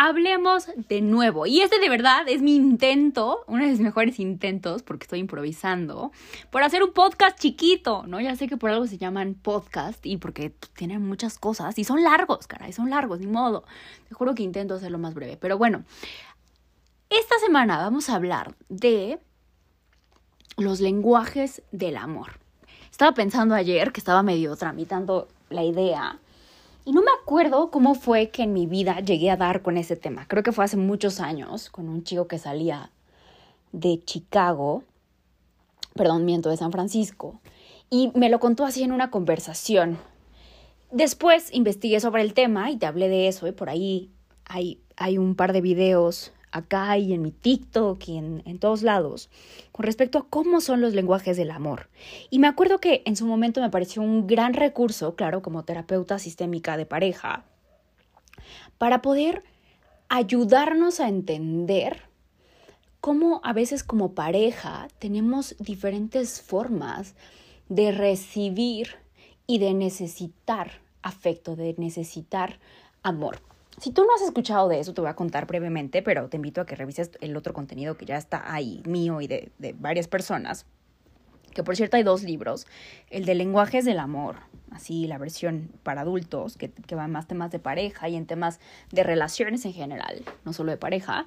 Hablemos 0.00 0.70
de 0.88 1.02
nuevo. 1.02 1.44
Y 1.44 1.60
este 1.60 1.78
de 1.78 1.90
verdad 1.90 2.26
es 2.26 2.40
mi 2.40 2.56
intento, 2.56 3.44
uno 3.46 3.64
de 3.64 3.70
mis 3.70 3.80
mejores 3.80 4.18
intentos, 4.18 4.82
porque 4.82 5.04
estoy 5.04 5.18
improvisando, 5.18 6.10
por 6.48 6.62
hacer 6.62 6.82
un 6.82 6.94
podcast 6.94 7.38
chiquito, 7.38 8.04
¿no? 8.06 8.18
Ya 8.18 8.34
sé 8.34 8.48
que 8.48 8.56
por 8.56 8.70
algo 8.70 8.86
se 8.86 8.96
llaman 8.96 9.34
podcast 9.34 10.06
y 10.06 10.16
porque 10.16 10.54
tienen 10.74 11.06
muchas 11.06 11.38
cosas 11.38 11.78
y 11.78 11.84
son 11.84 12.02
largos, 12.02 12.46
caray, 12.46 12.72
son 12.72 12.88
largos, 12.88 13.20
ni 13.20 13.26
modo. 13.26 13.64
Te 14.08 14.14
juro 14.14 14.34
que 14.34 14.42
intento 14.42 14.72
hacerlo 14.72 14.96
más 14.96 15.12
breve. 15.12 15.36
Pero 15.36 15.58
bueno, 15.58 15.84
esta 17.10 17.38
semana 17.38 17.76
vamos 17.76 18.08
a 18.08 18.14
hablar 18.14 18.54
de 18.70 19.18
los 20.56 20.80
lenguajes 20.80 21.60
del 21.72 21.98
amor. 21.98 22.38
Estaba 22.90 23.12
pensando 23.12 23.54
ayer 23.54 23.92
que 23.92 24.00
estaba 24.00 24.22
medio 24.22 24.56
tramitando 24.56 25.28
la 25.50 25.62
idea 25.62 26.18
y 26.84 26.92
no 26.92 27.02
me 27.02 27.10
acuerdo 27.22 27.70
cómo 27.70 27.94
fue 27.94 28.30
que 28.30 28.42
en 28.42 28.52
mi 28.52 28.66
vida 28.66 29.00
llegué 29.00 29.30
a 29.30 29.36
dar 29.36 29.62
con 29.62 29.76
ese 29.76 29.96
tema. 29.96 30.26
Creo 30.26 30.42
que 30.42 30.52
fue 30.52 30.64
hace 30.64 30.76
muchos 30.76 31.20
años, 31.20 31.70
con 31.70 31.88
un 31.88 32.02
chico 32.04 32.26
que 32.26 32.38
salía 32.38 32.90
de 33.72 34.02
Chicago, 34.04 34.82
perdón, 35.94 36.24
miento, 36.24 36.50
de 36.50 36.56
San 36.56 36.72
Francisco. 36.72 37.40
Y 37.90 38.12
me 38.14 38.30
lo 38.30 38.40
contó 38.40 38.64
así 38.64 38.82
en 38.82 38.92
una 38.92 39.10
conversación. 39.10 39.98
Después 40.90 41.52
investigué 41.52 42.00
sobre 42.00 42.22
el 42.22 42.34
tema 42.34 42.70
y 42.70 42.76
te 42.76 42.86
hablé 42.86 43.08
de 43.08 43.28
eso. 43.28 43.46
Y 43.46 43.52
por 43.52 43.68
ahí 43.68 44.10
hay, 44.44 44.80
hay 44.96 45.18
un 45.18 45.34
par 45.34 45.52
de 45.52 45.60
videos 45.60 46.32
acá 46.52 46.98
y 46.98 47.12
en 47.12 47.22
mi 47.22 47.30
TikTok 47.30 48.08
y 48.08 48.18
en, 48.18 48.42
en, 48.44 48.58
todos 48.58 48.82
lados 48.82 49.30
con 49.72 49.84
respecto 49.84 50.18
a 50.18 50.26
cómo 50.28 50.60
son 50.60 50.80
los 50.80 50.94
lenguajes 50.94 51.36
del 51.36 51.50
amor. 51.50 51.88
Y 52.30 52.38
me 52.38 52.48
acuerdo 52.48 52.78
que 52.78 53.02
en 53.06 53.16
su 53.16 53.26
momento 53.26 53.60
me 53.60 53.70
pareció 53.70 54.02
un 54.02 54.26
gran 54.26 54.54
recurso, 54.54 55.14
claro, 55.14 55.42
como 55.42 55.64
terapeuta 55.64 56.18
sistémica 56.18 56.76
de 56.76 56.86
pareja, 56.86 57.44
para 58.78 59.02
poder 59.02 59.44
ayudarnos 60.08 61.00
a 61.00 61.08
entender 61.08 62.02
cómo 63.00 63.40
a 63.44 63.52
veces 63.52 63.82
como 63.82 64.12
pareja 64.12 64.88
tenemos 64.98 65.56
diferentes 65.58 66.40
formas 66.42 67.14
de 67.68 67.92
recibir 67.92 68.96
y 69.46 69.58
de 69.58 69.74
necesitar 69.74 70.80
afecto, 71.02 71.56
de 71.56 71.74
necesitar 71.78 72.58
amor. 73.02 73.40
Si 73.80 73.92
tú 73.92 74.04
no 74.04 74.14
has 74.14 74.20
escuchado 74.20 74.68
de 74.68 74.78
eso, 74.78 74.92
te 74.92 75.00
voy 75.00 75.08
a 75.08 75.16
contar 75.16 75.46
brevemente, 75.46 76.02
pero 76.02 76.28
te 76.28 76.36
invito 76.36 76.60
a 76.60 76.66
que 76.66 76.76
revises 76.76 77.12
el 77.22 77.34
otro 77.34 77.54
contenido 77.54 77.96
que 77.96 78.04
ya 78.04 78.18
está 78.18 78.52
ahí, 78.52 78.82
mío 78.84 79.22
y 79.22 79.26
de, 79.26 79.50
varias 79.78 80.06
personas. 80.06 80.66
Que 81.54 81.64
por 81.64 81.76
cierto 81.76 81.96
hay 81.96 82.02
dos 82.02 82.22
libros. 82.22 82.66
El 83.08 83.24
de 83.24 83.34
lenguajes 83.34 83.86
del 83.86 83.98
amor, 83.98 84.36
así 84.70 85.06
la 85.06 85.16
versión 85.16 85.70
para 85.82 86.02
adultos, 86.02 86.58
que, 86.58 86.70
que 86.70 86.94
va 86.94 87.08
más 87.08 87.26
temas 87.26 87.50
de 87.50 87.58
pareja 87.58 88.06
y 88.10 88.16
en 88.16 88.26
temas 88.26 88.60
de 88.92 89.02
relaciones 89.02 89.64
en 89.64 89.72
general, 89.72 90.24
no 90.44 90.52
solo 90.52 90.72
de 90.72 90.76
pareja. 90.76 91.26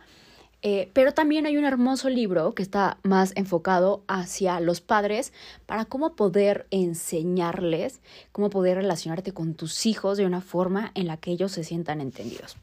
Eh, 0.66 0.90
pero 0.94 1.14
también 1.14 1.46
hay 1.46 1.58
un 1.58 1.66
hermoso 1.66 2.10
libro 2.10 2.56
que 2.56 2.64
está 2.64 2.98
más 3.04 3.34
enfocado 3.36 4.02
hacia 4.08 4.62
los 4.62 4.80
padres 4.80 5.34
para 5.66 5.84
cómo 5.84 6.16
poder 6.16 6.68
enseñarles, 6.72 8.00
cómo 8.32 8.50
poder 8.50 8.78
relacionarte 8.78 9.34
con 9.34 9.56
tus 9.56 9.86
hijos 9.86 10.18
de 10.18 10.26
una 10.26 10.40
forma 10.40 10.92
en 10.96 11.08
la 11.08 11.18
que 11.18 11.32
ellos 11.32 11.52
se 11.52 11.66
sientan 11.66 12.00
entendidos. 12.00 12.56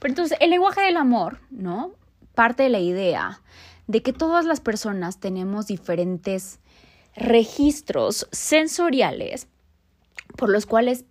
Pero 0.00 0.10
entonces, 0.10 0.36
el 0.40 0.50
lenguaje 0.50 0.80
del 0.80 0.96
amor, 0.96 1.38
¿no? 1.50 1.92
Parte 2.34 2.64
de 2.64 2.70
la 2.70 2.80
idea 2.80 3.40
de 3.86 4.02
que 4.02 4.12
todas 4.12 4.44
las 4.46 4.58
personas 4.58 5.20
tenemos 5.20 5.68
diferentes 5.68 6.58
registros 7.14 8.26
sensoriales 8.32 9.46
por 10.36 10.50
los 10.50 10.66
cuales 10.66 11.04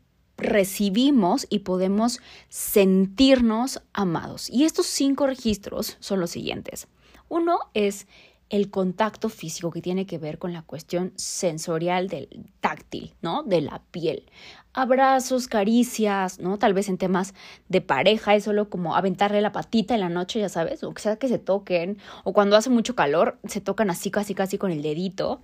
recibimos 0.44 1.48
y 1.50 1.60
podemos 1.60 2.20
sentirnos 2.50 3.82
amados. 3.94 4.50
Y 4.50 4.66
estos 4.66 4.86
cinco 4.86 5.28
registros 5.28 5.98
son 6.00 6.20
los 6.20 6.32
siguientes. 6.32 6.88
Uno 7.30 7.60
es 7.74 8.08
el 8.54 8.70
contacto 8.70 9.30
físico 9.30 9.72
que 9.72 9.82
tiene 9.82 10.06
que 10.06 10.20
ver 10.20 10.38
con 10.38 10.54
la 10.54 10.62
cuestión 10.62 11.12
sensorial 11.16 12.08
del 12.08 12.52
táctil, 12.60 13.16
¿no? 13.24 13.42
De 13.42 13.62
la 13.62 13.82
piel. 13.90 14.30
Abrazos, 14.74 15.48
caricias, 15.48 16.40
¿no? 16.40 16.60
Tal 16.60 16.76
vez 16.76 16.88
en 16.88 17.00
temas 17.00 17.34
de 17.68 17.82
pareja 17.82 18.36
es 18.36 18.44
solo 18.44 18.70
como 18.70 18.96
aventarle 18.96 19.42
la 19.42 19.52
patita 19.52 19.96
en 19.96 20.02
la 20.02 20.10
noche, 20.10 20.40
ya 20.40 20.50
sabes, 20.50 20.84
o 20.84 20.94
que 20.94 21.02
sea 21.02 21.16
que 21.16 21.28
se 21.28 21.40
toquen, 21.40 21.98
o 22.24 22.34
cuando 22.34 22.56
hace 22.56 22.70
mucho 22.70 22.94
calor 22.96 23.40
se 23.48 23.60
tocan 23.60 23.90
así 23.90 24.12
casi 24.12 24.36
casi 24.36 24.60
con 24.60 24.72
el 24.72 24.84
dedito 24.84 25.42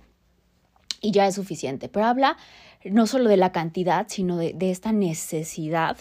y 1.00 1.10
ya 1.10 1.26
es 1.26 1.34
suficiente. 1.34 1.88
Pero 1.88 2.06
habla 2.06 2.36
no 2.84 3.06
solo 3.06 3.28
de 3.28 3.36
la 3.36 3.52
cantidad, 3.52 4.06
sino 4.08 4.36
de, 4.36 4.54
esta 4.70 4.92
necesidad 4.92 5.96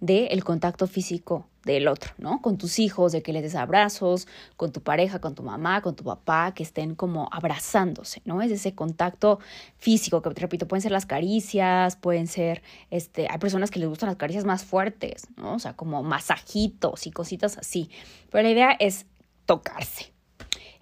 del 0.00 0.28
el 0.30 0.44
contacto 0.44 0.86
físico 0.86 1.46
del 1.64 1.88
otro, 1.88 2.12
¿no? 2.18 2.42
Con 2.42 2.58
tus 2.58 2.78
hijos, 2.78 3.12
de 3.12 3.22
que 3.22 3.32
les 3.32 3.42
des 3.42 3.54
abrazos, 3.54 4.26
con 4.56 4.70
tu 4.70 4.82
pareja, 4.82 5.20
con 5.20 5.34
tu 5.34 5.42
mamá, 5.42 5.80
con 5.80 5.96
tu 5.96 6.04
papá, 6.04 6.52
que 6.54 6.62
estén 6.62 6.94
como 6.94 7.28
abrazándose, 7.32 8.20
¿no? 8.24 8.42
Es 8.42 8.50
ese 8.50 8.74
contacto 8.74 9.38
físico, 9.78 10.20
que 10.20 10.30
te 10.30 10.42
repito, 10.42 10.68
pueden 10.68 10.82
ser 10.82 10.92
las 10.92 11.06
caricias, 11.06 11.96
pueden 11.96 12.26
ser, 12.26 12.62
este, 12.90 13.28
hay 13.30 13.38
personas 13.38 13.70
que 13.70 13.78
les 13.78 13.88
gustan 13.88 14.08
las 14.08 14.16
caricias 14.16 14.44
más 14.44 14.64
fuertes, 14.64 15.28
¿no? 15.36 15.54
O 15.54 15.58
sea, 15.58 15.74
como 15.74 16.02
masajitos 16.02 17.06
y 17.06 17.10
cositas 17.12 17.56
así. 17.56 17.88
Pero 18.30 18.42
la 18.42 18.50
idea 18.50 18.76
es 18.78 19.06
tocarse. 19.46 20.12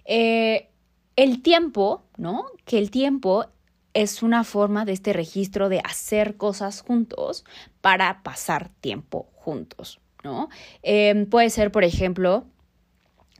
Eh, 0.05 0.69
el 1.15 1.41
tiempo, 1.41 2.03
¿no? 2.17 2.45
Que 2.65 2.77
el 2.77 2.91
tiempo 2.91 3.45
es 3.93 4.23
una 4.23 4.43
forma 4.43 4.85
de 4.85 4.93
este 4.93 5.13
registro 5.13 5.69
de 5.69 5.79
hacer 5.79 6.37
cosas 6.37 6.81
juntos 6.81 7.45
para 7.81 8.23
pasar 8.23 8.69
tiempo 8.81 9.29
juntos, 9.35 9.99
¿no? 10.23 10.49
Em, 10.81 11.27
puede 11.27 11.49
ser, 11.49 11.71
por 11.71 11.83
ejemplo, 11.83 12.45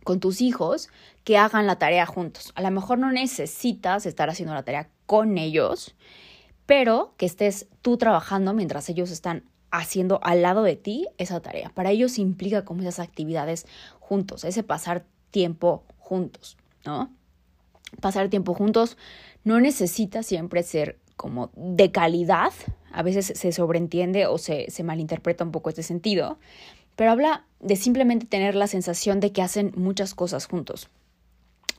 con 0.03 0.19
tus 0.19 0.41
hijos 0.41 0.89
que 1.23 1.37
hagan 1.37 1.65
la 1.65 1.79
tarea 1.79 2.05
juntos. 2.05 2.51
A 2.55 2.61
lo 2.61 2.71
mejor 2.71 2.99
no 2.99 3.11
necesitas 3.11 4.05
estar 4.05 4.29
haciendo 4.29 4.53
la 4.53 4.63
tarea 4.63 4.89
con 5.05 5.37
ellos, 5.37 5.95
pero 6.65 7.13
que 7.17 7.25
estés 7.25 7.67
tú 7.81 7.97
trabajando 7.97 8.53
mientras 8.53 8.89
ellos 8.89 9.11
están 9.11 9.45
haciendo 9.71 10.19
al 10.23 10.41
lado 10.41 10.61
de 10.63 10.75
ti 10.75 11.07
esa 11.17 11.41
tarea. 11.41 11.69
Para 11.69 11.91
ellos 11.91 12.19
implica 12.19 12.63
como 12.63 12.81
esas 12.81 12.99
actividades 12.99 13.65
juntos, 13.99 14.43
ese 14.43 14.61
pasar 14.61 15.05
tiempo 15.31 15.83
juntos, 15.97 16.57
¿no? 16.85 17.11
Pasar 18.01 18.29
tiempo 18.29 18.53
juntos 18.53 18.97
no 19.43 19.59
necesita 19.59 20.23
siempre 20.23 20.63
ser 20.63 20.97
como 21.15 21.51
de 21.55 21.91
calidad, 21.91 22.51
a 22.91 23.03
veces 23.03 23.33
se 23.35 23.51
sobreentiende 23.51 24.25
o 24.27 24.37
se, 24.37 24.69
se 24.69 24.83
malinterpreta 24.83 25.43
un 25.43 25.51
poco 25.51 25.69
este 25.69 25.83
sentido, 25.83 26.37
pero 26.95 27.11
habla 27.11 27.45
de 27.59 27.75
simplemente 27.75 28.25
tener 28.25 28.55
la 28.55 28.67
sensación 28.67 29.19
de 29.19 29.31
que 29.31 29.41
hacen 29.41 29.71
muchas 29.75 30.13
cosas 30.13 30.45
juntos 30.47 30.89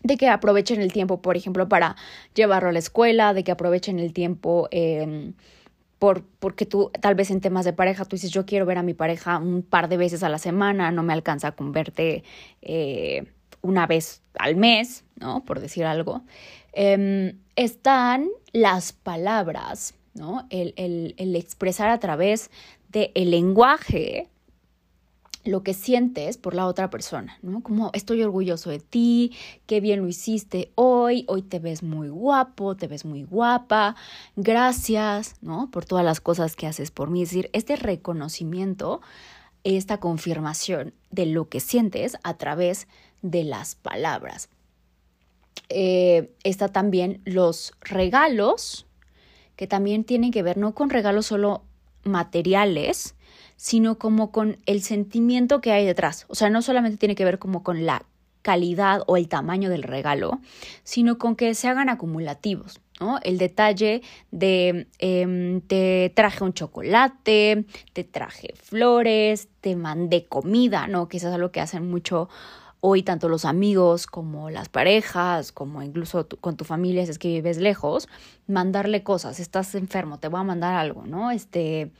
de 0.05 0.17
que 0.19 0.29
aprovechen 0.29 0.81
el 0.81 0.93
tiempo, 0.93 1.21
por 1.21 1.37
ejemplo, 1.37 1.69
para 1.69 1.97
llevarlo 2.35 2.69
a 2.69 2.73
la 2.73 2.79
escuela, 2.79 3.35
de 3.35 3.43
que 3.43 3.51
aprovechen 3.51 3.99
el 3.99 4.13
tiempo 4.13 4.69
em, 4.71 5.33
por, 5.99 6.23
porque 6.39 6.67
tú, 6.67 6.91
tal 7.01 7.15
vez 7.15 7.31
en 7.31 7.41
temas 7.41 7.65
de 7.65 7.73
pareja, 7.73 8.05
tú 8.05 8.17
dices, 8.17 8.31
yo 8.31 8.45
quiero 8.45 8.67
ver 8.67 8.77
a 8.77 8.83
mi 8.83 8.93
pareja 8.93 9.39
un 9.39 9.63
par 9.63 9.89
de 9.89 9.97
veces 9.97 10.23
a 10.23 10.29
la 10.29 10.39
semana, 10.39 10.93
no 10.93 11.03
me 11.03 11.15
alcanza 11.15 11.53
con 11.53 11.73
verte 11.73 12.23
eh, 12.61 13.25
una 13.65 13.87
vez 13.87 14.23
al 14.39 14.57
mes, 14.57 15.05
¿no? 15.17 15.45
Por 15.45 15.59
decir 15.59 15.85
algo. 15.85 16.23
Em, 16.73 17.39
están 17.57 18.29
las 18.53 18.93
palabras, 18.93 19.95
¿no? 20.13 20.47
El, 20.51 20.75
el, 20.77 21.35
expresar 21.35 21.89
a 21.89 21.99
través 21.99 22.51
del 22.91 23.11
el 23.15 23.31
lenguaje 23.31 24.29
lo 25.45 25.63
que 25.63 25.75
sientes 25.75 26.39
por 26.39 26.55
la 26.55 26.67
otra 26.67 26.91
persona, 26.91 27.39
¿no? 27.43 27.63
Como 27.63 27.91
estoy 27.93 28.23
orgulloso 28.23 28.71
de 28.71 28.81
ti, 28.81 29.33
qué 29.67 29.81
bien 29.81 30.01
lo 30.01 30.09
hiciste 30.09 30.73
hoy, 30.75 31.25
hoy 31.29 31.43
te 31.43 31.59
ves 31.59 31.83
muy 31.83 32.09
guapo, 32.09 32.77
te 32.77 32.87
ves 32.87 33.05
muy 33.05 33.25
guapa, 33.25 33.95
gracias, 34.37 35.37
¿no? 35.43 35.71
Por 35.71 35.85
todas 35.85 36.05
las 36.05 36.21
cosas 36.21 36.57
que 36.57 36.67
haces 36.67 36.91
por 36.91 37.11
mí. 37.11 37.23
Es 37.23 37.31
decir, 37.31 37.51
este 37.53 37.77
reconocimiento, 37.77 39.03
esta 39.65 39.99
confirmación 39.99 40.95
de 41.11 41.27
lo 41.27 41.49
que 41.49 41.61
sientes 41.61 42.17
a 42.23 42.35
través 42.35 42.89
de 43.25 43.43
las 43.43 43.75
palabras. 43.75 44.51
Eh, 45.71 46.31
está 46.45 46.69
también 46.69 47.23
los 47.25 47.73
regalos, 47.81 48.87
que 49.57 49.67
también 49.67 50.05
tienen 50.05 50.31
que 50.31 50.43
ver 50.43 50.59
no 50.59 50.75
con 50.75 50.91
regalos 50.91 51.27
solo 51.27 51.65
materiales, 52.05 53.15
sino 53.57 53.99
como 53.99 54.31
con 54.31 54.59
el 54.67 54.83
sentimiento 54.83 55.63
que 55.63 55.73
hay 55.73 55.87
detrás. 55.87 56.27
O 56.29 56.35
sea, 56.35 56.51
no 56.51 56.61
solamente 56.61 56.99
tiene 56.99 57.15
que 57.15 57.25
ver 57.25 57.39
como 57.39 57.63
con 57.63 57.87
la 57.87 58.05
calidad 58.43 59.01
o 59.07 59.17
el 59.17 59.29
tamaño 59.29 59.71
del 59.71 59.83
regalo, 59.83 60.41
sino 60.83 61.17
con 61.17 61.35
que 61.35 61.55
se 61.55 61.67
hagan 61.67 61.89
acumulativos. 61.89 62.81
¿no? 63.01 63.19
El 63.23 63.39
detalle 63.39 64.03
de 64.33 64.87
em, 64.99 65.63
te 65.63 66.13
traje 66.15 66.45
un 66.45 66.53
chocolate, 66.53 67.65
te 67.95 68.05
traje 68.05 68.53
flores, 68.55 69.49
te 69.63 69.77
mandé 69.77 70.27
comida, 70.27 70.87
¿no? 70.87 71.09
Que 71.09 71.17
es 71.17 71.25
algo 71.25 71.51
que 71.51 71.61
hacen 71.61 71.89
mucho 71.91 72.29
hoy 72.87 73.03
tanto 73.03 73.31
los 73.31 73.47
amigos 73.47 74.07
como 74.07 74.51
las 74.51 74.69
parejas, 74.69 75.53
como 75.53 75.83
incluso 75.83 76.29
con 76.43 76.59
tu 76.59 76.67
familia 76.67 77.03
si 77.07 77.13
es 77.13 77.19
que 77.19 77.29
vives 77.29 77.57
lejos, 77.57 78.11
mandarle 78.47 79.03
cosas, 79.03 79.41
estás 79.41 79.75
enfermo, 79.75 80.19
te 80.19 80.29
voy 80.29 80.41
a 80.41 80.45
mandar 80.45 80.75
algo, 80.75 81.07
¿no? 81.07 81.31
Este 81.31 81.91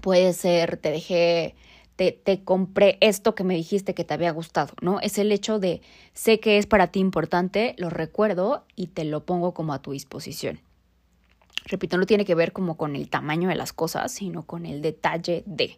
puede 0.00 0.34
ser, 0.34 0.76
te 0.76 0.92
dejé 0.92 1.56
te, 1.96 2.12
te, 2.12 2.44
compré 2.44 2.96
esto 3.00 3.34
que 3.34 3.42
me 3.42 3.56
dijiste 3.56 3.92
que 3.92 4.04
te 4.04 4.14
había 4.14 4.30
gustado, 4.30 4.72
¿no? 4.82 5.00
Es 5.00 5.18
el 5.18 5.32
hecho 5.32 5.58
de 5.58 5.82
sé 6.12 6.38
que 6.38 6.58
es 6.58 6.66
para 6.66 6.92
ti 6.92 7.00
importante, 7.00 7.74
lo 7.76 7.90
recuerdo 7.90 8.64
y 8.76 8.86
te 8.86 9.02
lo 9.02 9.24
pongo 9.24 9.52
como 9.52 9.72
a 9.72 9.82
tu 9.82 9.90
disposición. 9.90 10.60
Repito, 11.64 11.98
no 11.98 12.06
tiene 12.06 12.24
que 12.24 12.36
ver 12.36 12.52
como 12.52 12.76
con 12.76 12.94
el 12.94 13.08
tamaño 13.08 13.48
de 13.48 13.56
las 13.56 13.72
cosas, 13.72 14.12
sino 14.12 14.44
con 14.44 14.64
el 14.64 14.80
detalle 14.80 15.42
de 15.44 15.76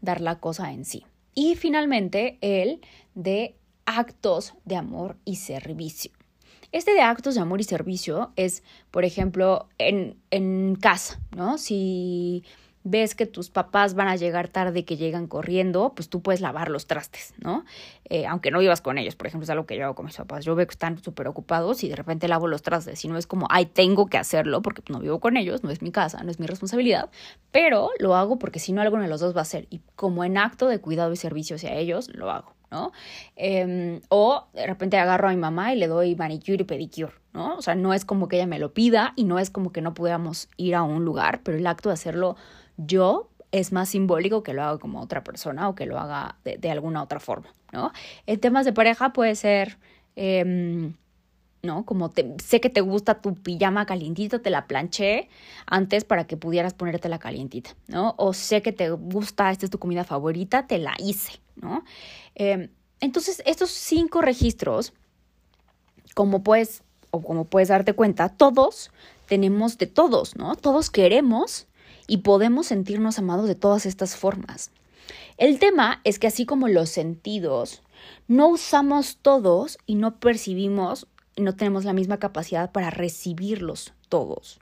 dar 0.00 0.22
la 0.22 0.38
cosa 0.38 0.72
en 0.72 0.86
sí. 0.86 1.04
Y 1.36 1.54
finalmente, 1.54 2.38
el 2.40 2.80
de 3.14 3.54
actos 3.84 4.54
de 4.64 4.76
amor 4.76 5.18
y 5.26 5.36
servicio. 5.36 6.10
Este 6.72 6.94
de 6.94 7.02
actos 7.02 7.34
de 7.34 7.42
amor 7.42 7.60
y 7.60 7.64
servicio 7.64 8.32
es, 8.36 8.62
por 8.90 9.04
ejemplo, 9.04 9.68
en, 9.78 10.16
en 10.30 10.76
casa, 10.76 11.20
¿no? 11.36 11.58
Si 11.58 12.42
ves 12.88 13.16
que 13.16 13.26
tus 13.26 13.50
papás 13.50 13.94
van 13.94 14.06
a 14.06 14.14
llegar 14.14 14.46
tarde, 14.46 14.84
que 14.84 14.96
llegan 14.96 15.26
corriendo, 15.26 15.92
pues 15.96 16.08
tú 16.08 16.22
puedes 16.22 16.40
lavar 16.40 16.70
los 16.70 16.86
trastes, 16.86 17.34
¿no? 17.38 17.64
Eh, 18.04 18.26
aunque 18.26 18.52
no 18.52 18.60
vivas 18.60 18.80
con 18.80 18.96
ellos, 18.96 19.16
por 19.16 19.26
ejemplo, 19.26 19.42
es 19.42 19.50
algo 19.50 19.66
que 19.66 19.76
yo 19.76 19.84
hago 19.84 19.96
con 19.96 20.06
mis 20.06 20.16
papás. 20.16 20.44
Yo 20.44 20.54
veo 20.54 20.66
que 20.66 20.72
están 20.72 21.02
súper 21.02 21.26
ocupados 21.26 21.82
y 21.82 21.88
de 21.88 21.96
repente 21.96 22.28
lavo 22.28 22.46
los 22.46 22.62
trastes. 22.62 23.04
Y 23.04 23.08
no 23.08 23.18
es 23.18 23.26
como, 23.26 23.48
ay, 23.50 23.66
tengo 23.66 24.06
que 24.06 24.18
hacerlo 24.18 24.62
porque 24.62 24.82
no 24.88 25.00
vivo 25.00 25.18
con 25.18 25.36
ellos, 25.36 25.64
no 25.64 25.70
es 25.70 25.82
mi 25.82 25.90
casa, 25.90 26.22
no 26.22 26.30
es 26.30 26.38
mi 26.38 26.46
responsabilidad, 26.46 27.10
pero 27.50 27.90
lo 27.98 28.14
hago 28.14 28.38
porque 28.38 28.60
si 28.60 28.72
no, 28.72 28.82
alguno 28.82 29.02
de 29.02 29.08
los 29.08 29.20
dos 29.20 29.34
va 29.34 29.40
a 29.40 29.42
hacer. 29.42 29.66
Y 29.68 29.80
como 29.96 30.22
en 30.22 30.38
acto 30.38 30.68
de 30.68 30.78
cuidado 30.78 31.12
y 31.12 31.16
servicio 31.16 31.56
hacia 31.56 31.74
ellos, 31.74 32.08
lo 32.14 32.30
hago. 32.30 32.54
¿no? 32.70 32.92
Em, 33.36 34.00
o 34.08 34.46
de 34.52 34.66
repente 34.66 34.96
agarro 34.98 35.28
a 35.28 35.30
mi 35.30 35.36
mamá 35.36 35.72
y 35.72 35.76
le 35.76 35.86
doy 35.86 36.16
manicure 36.16 36.62
y 36.62 36.64
pedicure, 36.64 37.12
¿no? 37.32 37.56
O 37.56 37.62
sea, 37.62 37.74
no 37.74 37.94
es 37.94 38.04
como 38.04 38.28
que 38.28 38.36
ella 38.36 38.46
me 38.46 38.58
lo 38.58 38.74
pida 38.74 39.12
y 39.16 39.24
no 39.24 39.38
es 39.38 39.50
como 39.50 39.70
que 39.72 39.82
no 39.82 39.94
pudiéramos 39.94 40.48
ir 40.56 40.74
a 40.74 40.82
un 40.82 41.04
lugar, 41.04 41.40
pero 41.44 41.56
el 41.56 41.66
acto 41.66 41.90
de 41.90 41.94
hacerlo 41.94 42.36
yo 42.76 43.28
es 43.52 43.72
más 43.72 43.88
simbólico 43.88 44.42
que 44.42 44.52
lo 44.52 44.62
haga 44.62 44.78
como 44.78 45.00
otra 45.00 45.24
persona 45.24 45.68
o 45.68 45.74
que 45.74 45.86
lo 45.86 45.98
haga 45.98 46.36
de, 46.44 46.70
alguna 46.70 47.02
otra 47.02 47.20
forma, 47.20 47.48
¿no? 47.72 47.92
En 48.26 48.40
temas 48.40 48.64
de 48.64 48.72
pareja 48.72 49.12
puede 49.12 49.34
ser, 49.34 49.78
em, 50.16 50.94
¿no? 51.62 51.84
Como 51.84 52.10
te, 52.10 52.34
sé 52.42 52.60
que 52.60 52.70
te 52.70 52.80
gusta 52.80 53.20
tu 53.20 53.34
pijama 53.34 53.86
calientita, 53.86 54.40
te 54.40 54.50
la 54.50 54.66
planché 54.66 55.28
antes 55.66 56.04
para 56.04 56.26
que 56.26 56.36
pudieras 56.36 56.74
ponerte 56.74 57.08
la 57.08 57.18
calientita, 57.18 57.70
¿no? 57.88 58.14
O 58.18 58.32
sé 58.32 58.62
que 58.62 58.72
te 58.72 58.90
gusta, 58.90 59.50
esta 59.50 59.66
es 59.66 59.70
tu 59.70 59.78
comida 59.78 60.04
favorita, 60.04 60.66
te 60.66 60.78
la 60.78 60.94
hice, 60.98 61.40
¿no? 61.56 61.84
Em, 62.34 62.68
entonces, 63.00 63.42
estos 63.46 63.70
cinco 63.70 64.22
registros, 64.22 64.92
como 66.14 66.42
puedes, 66.42 66.82
o 67.10 67.22
como 67.22 67.44
puedes 67.44 67.68
darte 67.68 67.92
cuenta, 67.92 68.28
todos 68.28 68.90
tenemos 69.26 69.78
de 69.78 69.86
todos, 69.86 70.36
¿no? 70.36 70.56
Todos 70.56 70.90
queremos 70.90 71.66
y 72.06 72.18
podemos 72.18 72.66
sentirnos 72.66 73.18
amados 73.18 73.46
de 73.46 73.54
todas 73.54 73.86
estas 73.86 74.16
formas. 74.16 74.70
El 75.36 75.58
tema 75.58 76.00
es 76.04 76.18
que 76.18 76.26
así 76.26 76.46
como 76.46 76.68
los 76.68 76.90
sentidos, 76.90 77.82
no 78.28 78.48
usamos 78.48 79.18
todos 79.20 79.78
y 79.86 79.96
no 79.96 80.16
percibimos, 80.16 81.06
no 81.36 81.54
tenemos 81.54 81.84
la 81.84 81.92
misma 81.92 82.18
capacidad 82.18 82.72
para 82.72 82.90
recibirlos 82.90 83.92
todos. 84.08 84.58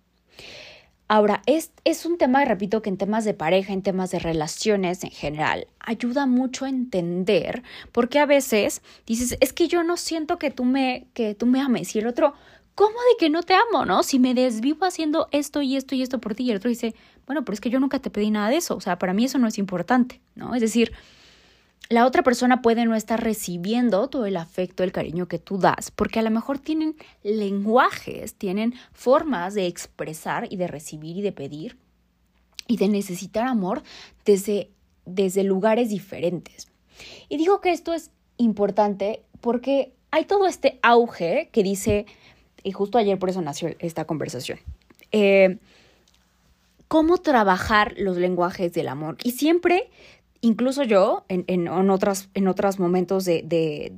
Ahora, 1.07 1.43
es, 1.45 1.71
es 1.85 2.07
un 2.07 2.17
tema, 2.17 2.45
repito, 2.47 2.81
que 2.81 2.89
en 2.89 2.97
temas 2.97 3.27
de 3.27 3.35
pareja, 3.35 3.75
en 3.75 3.83
temas 3.83 4.11
de 4.11 4.19
relaciones 4.19 5.05
en 5.05 5.11
general, 5.11 5.67
ayuda 5.79 6.27
mucho 6.27 6.65
a 6.65 6.71
entender, 6.71 7.63
porque 7.93 8.19
a 8.19 8.27
veces 8.27 8.81
dices, 9.07 9.37
es 9.41 9.53
que 9.53 9.69
yo 9.69 9.85
no 9.85 9.99
siento 9.99 10.39
que 10.39 10.51
tú 10.51 10.65
me, 10.65 11.07
que 11.13 11.35
tú 11.35 11.45
me 11.45 11.61
ames, 11.61 11.95
y 11.95 11.99
el 11.99 12.07
otro, 12.07 12.33
¿cómo 12.75 12.95
de 12.95 13.19
que 13.19 13.29
no 13.29 13.43
te 13.43 13.53
amo, 13.53 13.85
no? 13.85 14.03
Si 14.03 14.19
me 14.19 14.33
desvivo 14.33 14.87
haciendo 14.87 15.29
esto 15.31 15.61
y 15.61 15.77
esto 15.77 15.95
y 15.95 16.03
esto 16.03 16.21
por 16.21 16.35
ti, 16.35 16.45
y 16.45 16.51
el 16.53 16.57
otro 16.57 16.71
dice, 16.71 16.95
bueno, 17.27 17.45
pero 17.45 17.55
es 17.55 17.61
que 17.61 17.71
yo 17.71 17.81
nunca 17.81 17.99
te 17.99 18.11
pedí 18.11 18.31
nada 18.31 18.51
de 18.51 18.57
eso, 18.57 18.77
o 18.77 18.81
sea, 18.81 18.99
para 18.99 19.15
mí 19.15 19.25
eso 19.25 19.39
no 19.39 19.47
es 19.47 19.59
importante, 19.59 20.21
¿no? 20.35 20.55
Es 20.55 20.61
decir, 20.61 20.93
la 21.91 22.07
otra 22.07 22.23
persona 22.23 22.63
puede 22.63 22.87
no 22.87 22.95
estar 22.95 23.23
recibiendo 23.23 24.09
todo 24.09 24.27
el 24.27 24.37
afecto, 24.37 24.83
el 24.83 24.93
cariño 24.93 25.29
que 25.29 25.39
tú 25.39 25.59
das, 25.59 25.91
porque 25.91 26.19
a 26.19 26.23
lo 26.23 26.31
mejor 26.31 26.59
tienen 26.59 26.97
lenguajes, 27.23 28.35
tienen 28.35 28.75
formas 28.93 29.55
de 29.55 29.67
expresar 29.67 30.47
y 30.51 30.57
de 30.57 30.67
recibir 30.67 31.19
y 31.19 31.23
de 31.23 31.33
pedir 31.33 31.77
y 32.67 32.79
de 32.79 32.89
necesitar 32.89 33.47
amor 33.47 33.83
desde, 34.25 34.71
desde 35.05 35.45
lugares 35.45 35.91
diferentes. 35.91 36.69
Y 37.29 37.37
digo 37.37 37.61
que 37.61 37.73
esto 37.73 37.93
es 37.93 38.11
importante 38.39 39.23
porque 39.41 39.93
hay 40.11 40.25
todo 40.25 40.47
este 40.47 40.79
auge 40.83 41.51
que 41.53 41.63
dice, 41.63 42.07
y 42.63 42.73
justo 42.73 42.97
ayer 42.97 43.19
por 43.19 43.29
eso 43.29 43.43
nació 43.43 43.75
esta 43.79 44.07
conversación, 44.07 44.59
eh, 45.13 45.59
cómo 46.89 47.19
trabajar 47.19 47.95
los 47.97 48.17
lenguajes 48.17 48.73
del 48.73 48.89
amor. 48.89 49.17
Y 49.23 49.33
siempre, 49.33 49.91
incluso 50.41 50.83
yo, 50.83 51.25
en, 51.29 51.45
en, 51.47 51.67
en 51.67 51.91
otros 51.91 52.29
en 52.35 52.49
otros 52.49 52.79
momentos 52.79 53.25
de, 53.25 53.43
de, 53.43 53.93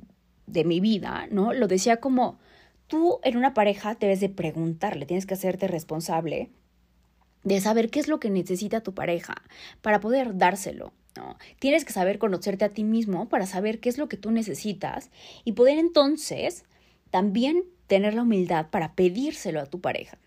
de 0.47 0.65
mi 0.65 0.81
vida, 0.81 1.27
¿no? 1.31 1.53
Lo 1.53 1.69
decía 1.69 1.99
como, 1.99 2.39
tú 2.87 3.21
en 3.23 3.37
una 3.37 3.55
pareja 3.55 3.95
debes 3.95 4.21
de 4.21 4.29
preguntarle, 4.29 5.07
tienes 5.07 5.27
que 5.27 5.35
hacerte 5.35 5.69
responsable 5.69 6.51
de 7.45 7.61
saber 7.61 7.91
qué 7.91 8.01
es 8.01 8.09
lo 8.09 8.19
que 8.19 8.31
necesita 8.31 8.83
tu 8.83 8.93
pareja 8.95 9.35
para 9.81 10.01
poder 10.01 10.37
dárselo. 10.37 10.93
¿no? 11.17 11.39
Tienes 11.61 11.85
que 11.85 11.93
saber 11.93 12.19
conocerte 12.19 12.65
a 12.65 12.71
ti 12.71 12.85
mismo 12.85 13.29
para 13.29 13.47
saber 13.47 13.81
qué 13.81 13.89
es 13.89 13.99
lo 13.99 14.09
que 14.09 14.17
tú 14.17 14.33
necesitas 14.33 15.11
y 15.45 15.53
poder 15.53 15.79
entonces 15.79 16.65
también 17.11 17.65
tener 17.87 18.15
la 18.15 18.23
humildad 18.23 18.67
para 18.71 18.95
pedírselo 18.95 19.61
a 19.61 19.67
tu 19.67 19.81
pareja. 19.81 20.19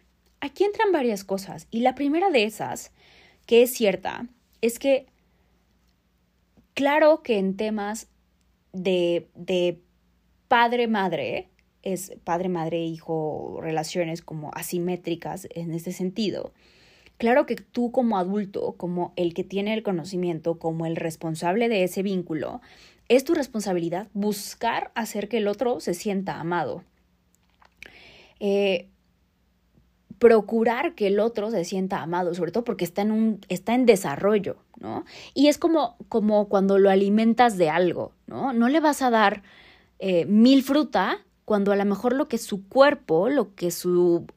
Aquí 0.41 0.63
entran 0.63 0.91
varias 0.91 1.23
cosas 1.23 1.67
y 1.69 1.81
la 1.81 1.95
primera 1.95 2.29
de 2.29 2.43
esas, 2.43 2.91
que 3.45 3.63
es 3.63 3.71
cierta, 3.71 4.27
es 4.61 4.79
que 4.79 5.05
claro 6.73 7.23
que 7.23 7.37
en 7.37 7.57
temas 7.57 8.07
de, 8.71 9.27
de 9.35 9.81
padre-madre, 10.47 11.49
es 11.81 12.13
padre-madre-hijo, 12.23 13.59
relaciones 13.61 14.21
como 14.21 14.51
asimétricas 14.53 15.47
en 15.51 15.73
ese 15.73 15.91
sentido. 15.91 16.53
Claro 17.17 17.45
que 17.45 17.55
tú 17.55 17.91
como 17.91 18.17
adulto, 18.17 18.75
como 18.77 19.11
el 19.17 19.33
que 19.33 19.43
tiene 19.43 19.73
el 19.73 19.83
conocimiento, 19.83 20.57
como 20.57 20.85
el 20.85 20.95
responsable 20.95 21.67
de 21.67 21.83
ese 21.83 22.01
vínculo, 22.01 22.61
es 23.09 23.25
tu 23.25 23.33
responsabilidad 23.33 24.07
buscar 24.13 24.91
hacer 24.95 25.27
que 25.27 25.37
el 25.37 25.47
otro 25.47 25.81
se 25.81 25.93
sienta 25.93 26.39
amado. 26.39 26.83
Eh, 28.39 28.87
procurar 30.19 30.95
que 30.95 31.07
el 31.07 31.19
otro 31.19 31.49
se 31.49 31.65
sienta 31.65 32.01
amado, 32.01 32.33
sobre 32.35 32.51
todo 32.51 32.63
porque 32.63 32.85
está 32.85 33.01
en 33.01 33.11
un 33.11 33.41
está 33.47 33.73
en 33.73 33.85
desarrollo, 33.85 34.57
¿no? 34.79 35.05
Y 35.33 35.47
es 35.47 35.57
como 35.57 35.95
como 36.09 36.49
cuando 36.49 36.77
lo 36.77 36.89
alimentas 36.89 37.57
de 37.57 37.69
algo, 37.69 38.11
¿no? 38.27 38.53
No 38.53 38.69
le 38.69 38.79
vas 38.79 39.01
a 39.01 39.09
dar 39.09 39.43
eh, 39.99 40.25
mil 40.25 40.63
fruta 40.63 41.19
cuando 41.45 41.71
a 41.71 41.75
lo 41.75 41.85
mejor 41.85 42.13
lo 42.13 42.27
que 42.27 42.37
su 42.37 42.67
cuerpo, 42.67 43.29
lo 43.29 43.55
que 43.55 43.71
su 43.71 44.27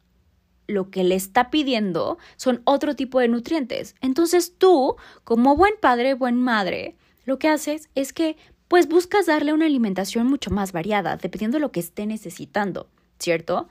lo 0.68 0.90
que 0.90 1.04
le 1.04 1.16
está 1.16 1.50
pidiendo 1.50 2.18
son 2.36 2.62
otro 2.64 2.96
tipo 2.96 3.18
de 3.18 3.28
nutrientes. 3.28 3.96
Entonces 4.00 4.54
tú, 4.56 4.96
como 5.24 5.56
buen 5.56 5.74
padre, 5.80 6.14
buen 6.14 6.40
madre, 6.40 6.96
lo 7.24 7.38
que 7.38 7.48
haces 7.48 7.90
es 7.94 8.12
que 8.12 8.36
pues 8.68 8.88
buscas 8.88 9.26
darle 9.26 9.52
una 9.52 9.66
alimentación 9.66 10.28
mucho 10.28 10.50
más 10.50 10.72
variada, 10.72 11.16
dependiendo 11.16 11.56
de 11.56 11.60
lo 11.60 11.72
que 11.72 11.80
esté 11.80 12.06
necesitando, 12.06 12.88
¿cierto? 13.18 13.68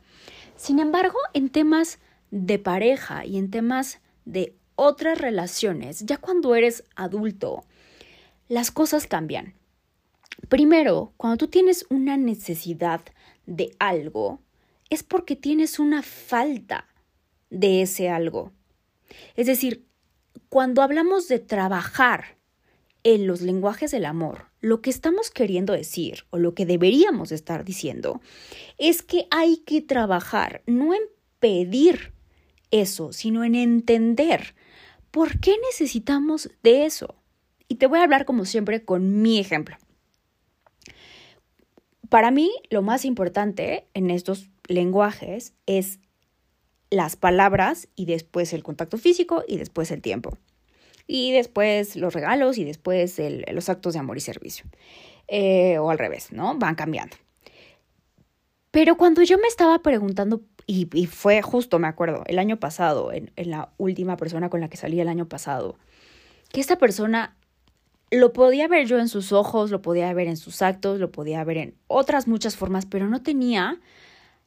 Sin 0.61 0.77
embargo, 0.77 1.17
en 1.33 1.49
temas 1.49 1.97
de 2.29 2.59
pareja 2.59 3.25
y 3.25 3.39
en 3.39 3.49
temas 3.49 3.99
de 4.25 4.55
otras 4.75 5.17
relaciones, 5.17 6.01
ya 6.05 6.17
cuando 6.17 6.53
eres 6.53 6.83
adulto, 6.95 7.63
las 8.47 8.69
cosas 8.69 9.07
cambian. 9.07 9.55
Primero, 10.49 11.13
cuando 11.17 11.37
tú 11.37 11.47
tienes 11.47 11.87
una 11.89 12.15
necesidad 12.15 13.01
de 13.47 13.75
algo, 13.79 14.39
es 14.91 15.01
porque 15.01 15.35
tienes 15.35 15.79
una 15.79 16.03
falta 16.03 16.85
de 17.49 17.81
ese 17.81 18.11
algo. 18.11 18.51
Es 19.35 19.47
decir, 19.47 19.87
cuando 20.47 20.83
hablamos 20.83 21.27
de 21.27 21.39
trabajar 21.39 22.37
en 23.03 23.27
los 23.27 23.41
lenguajes 23.41 23.91
del 23.91 24.05
amor, 24.05 24.45
lo 24.59 24.81
que 24.81 24.89
estamos 24.89 25.31
queriendo 25.31 25.73
decir 25.73 26.25
o 26.29 26.37
lo 26.37 26.53
que 26.53 26.65
deberíamos 26.65 27.31
estar 27.31 27.65
diciendo 27.65 28.21
es 28.77 29.01
que 29.01 29.27
hay 29.31 29.57
que 29.57 29.81
trabajar 29.81 30.61
no 30.65 30.93
en 30.93 31.01
pedir 31.39 32.13
eso, 32.69 33.11
sino 33.11 33.43
en 33.43 33.55
entender 33.55 34.53
¿por 35.11 35.39
qué 35.39 35.55
necesitamos 35.69 36.49
de 36.63 36.85
eso? 36.85 37.15
Y 37.67 37.75
te 37.75 37.87
voy 37.87 37.99
a 37.99 38.03
hablar 38.03 38.25
como 38.25 38.45
siempre 38.45 38.83
con 38.83 39.21
mi 39.21 39.39
ejemplo. 39.39 39.77
Para 42.09 42.31
mí, 42.31 42.51
lo 42.69 42.81
más 42.81 43.05
importante 43.05 43.87
en 43.93 44.09
estos 44.09 44.49
lenguajes 44.67 45.53
es 45.65 45.99
las 46.89 47.15
palabras 47.15 47.87
y 47.95 48.05
después 48.05 48.51
el 48.51 48.63
contacto 48.63 48.97
físico 48.97 49.43
y 49.47 49.57
después 49.57 49.91
el 49.91 50.01
tiempo. 50.01 50.37
Y 51.13 51.33
después 51.33 51.97
los 51.97 52.13
regalos 52.13 52.57
y 52.57 52.63
después 52.63 53.19
los 53.51 53.67
actos 53.67 53.91
de 53.91 53.99
amor 53.99 54.15
y 54.15 54.21
servicio. 54.21 54.63
Eh, 55.27 55.77
o 55.77 55.89
al 55.91 55.99
revés, 55.99 56.31
¿no? 56.31 56.57
Van 56.57 56.75
cambiando. 56.75 57.17
Pero 58.71 58.95
cuando 58.95 59.21
yo 59.21 59.37
me 59.37 59.49
estaba 59.49 59.79
preguntando, 59.79 60.39
y, 60.67 60.85
fue 61.07 61.41
justo, 61.41 61.79
me 61.79 61.89
acuerdo, 61.89 62.23
el 62.27 62.39
año 62.39 62.61
pasado, 62.61 63.11
en, 63.11 63.29
en 63.35 63.51
la 63.51 63.73
última 63.77 64.15
persona 64.15 64.49
con 64.49 64.61
la 64.61 64.69
que 64.69 64.77
salí 64.77 65.01
el 65.01 65.09
año 65.09 65.27
pasado, 65.27 65.75
que 66.53 66.61
esta 66.61 66.77
persona 66.77 67.35
lo 68.09 68.31
podía 68.31 68.69
ver 68.69 68.87
yo 68.87 68.97
en 68.97 69.09
sus 69.09 69.33
ojos, 69.33 69.69
lo 69.69 69.81
podía 69.81 70.13
ver 70.13 70.29
en 70.29 70.37
sus 70.37 70.61
actos, 70.61 70.97
lo 71.01 71.11
podía 71.11 71.43
ver 71.43 71.57
en 71.57 71.75
otras 71.87 72.29
muchas 72.29 72.55
formas, 72.55 72.85
pero 72.85 73.09
no 73.09 73.21
tenía 73.21 73.81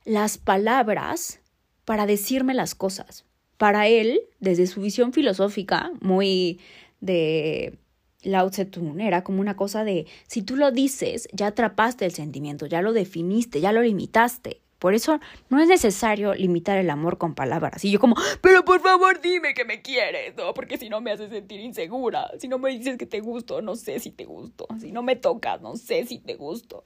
las 0.06 0.38
palabras 0.38 1.40
para 1.84 2.06
decirme 2.06 2.54
las 2.54 2.74
cosas. 2.74 3.26
Para 3.56 3.86
él, 3.88 4.20
desde 4.40 4.66
su 4.66 4.80
visión 4.80 5.12
filosófica, 5.12 5.92
muy 6.00 6.60
de 7.00 7.78
Lao 8.22 8.50
Tse-tung, 8.50 9.00
era 9.00 9.22
como 9.22 9.40
una 9.40 9.56
cosa 9.56 9.84
de, 9.84 10.06
si 10.26 10.42
tú 10.42 10.56
lo 10.56 10.72
dices, 10.72 11.28
ya 11.32 11.48
atrapaste 11.48 12.04
el 12.04 12.12
sentimiento, 12.12 12.66
ya 12.66 12.82
lo 12.82 12.92
definiste, 12.92 13.60
ya 13.60 13.72
lo 13.72 13.82
limitaste. 13.82 14.60
Por 14.78 14.92
eso 14.92 15.18
no 15.48 15.60
es 15.62 15.68
necesario 15.68 16.34
limitar 16.34 16.76
el 16.76 16.90
amor 16.90 17.16
con 17.16 17.34
palabras. 17.34 17.82
Y 17.86 17.90
yo 17.90 17.98
como, 17.98 18.16
pero 18.42 18.66
por 18.66 18.82
favor 18.82 19.18
dime 19.18 19.54
que 19.54 19.64
me 19.64 19.80
quieres, 19.80 20.36
¿no? 20.36 20.52
Porque 20.52 20.76
si 20.76 20.90
no 20.90 21.00
me 21.00 21.10
haces 21.10 21.30
sentir 21.30 21.60
insegura. 21.60 22.30
Si 22.38 22.48
no 22.48 22.58
me 22.58 22.68
dices 22.68 22.98
que 22.98 23.06
te 23.06 23.20
gusto, 23.20 23.62
no 23.62 23.76
sé 23.76 23.98
si 23.98 24.10
te 24.10 24.26
gusto. 24.26 24.66
Si 24.78 24.92
no 24.92 25.02
me 25.02 25.16
tocas, 25.16 25.62
no 25.62 25.76
sé 25.76 26.04
si 26.04 26.18
te 26.18 26.34
gusto. 26.34 26.84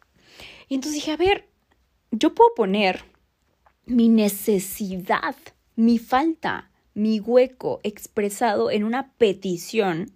Y 0.69 0.77
entonces 0.77 0.95
dije, 0.95 1.11
a 1.11 1.17
ver, 1.17 1.49
yo 2.13 2.35
puedo 2.35 2.55
poner 2.55 3.05
mi 3.85 4.09
necesidad, 4.09 5.35
mi 5.79 5.99
falta, 5.99 6.73
mi 6.95 7.21
hueco 7.21 7.79
expresado 7.85 8.73
en 8.73 8.83
una 8.83 9.13
petición, 9.13 10.11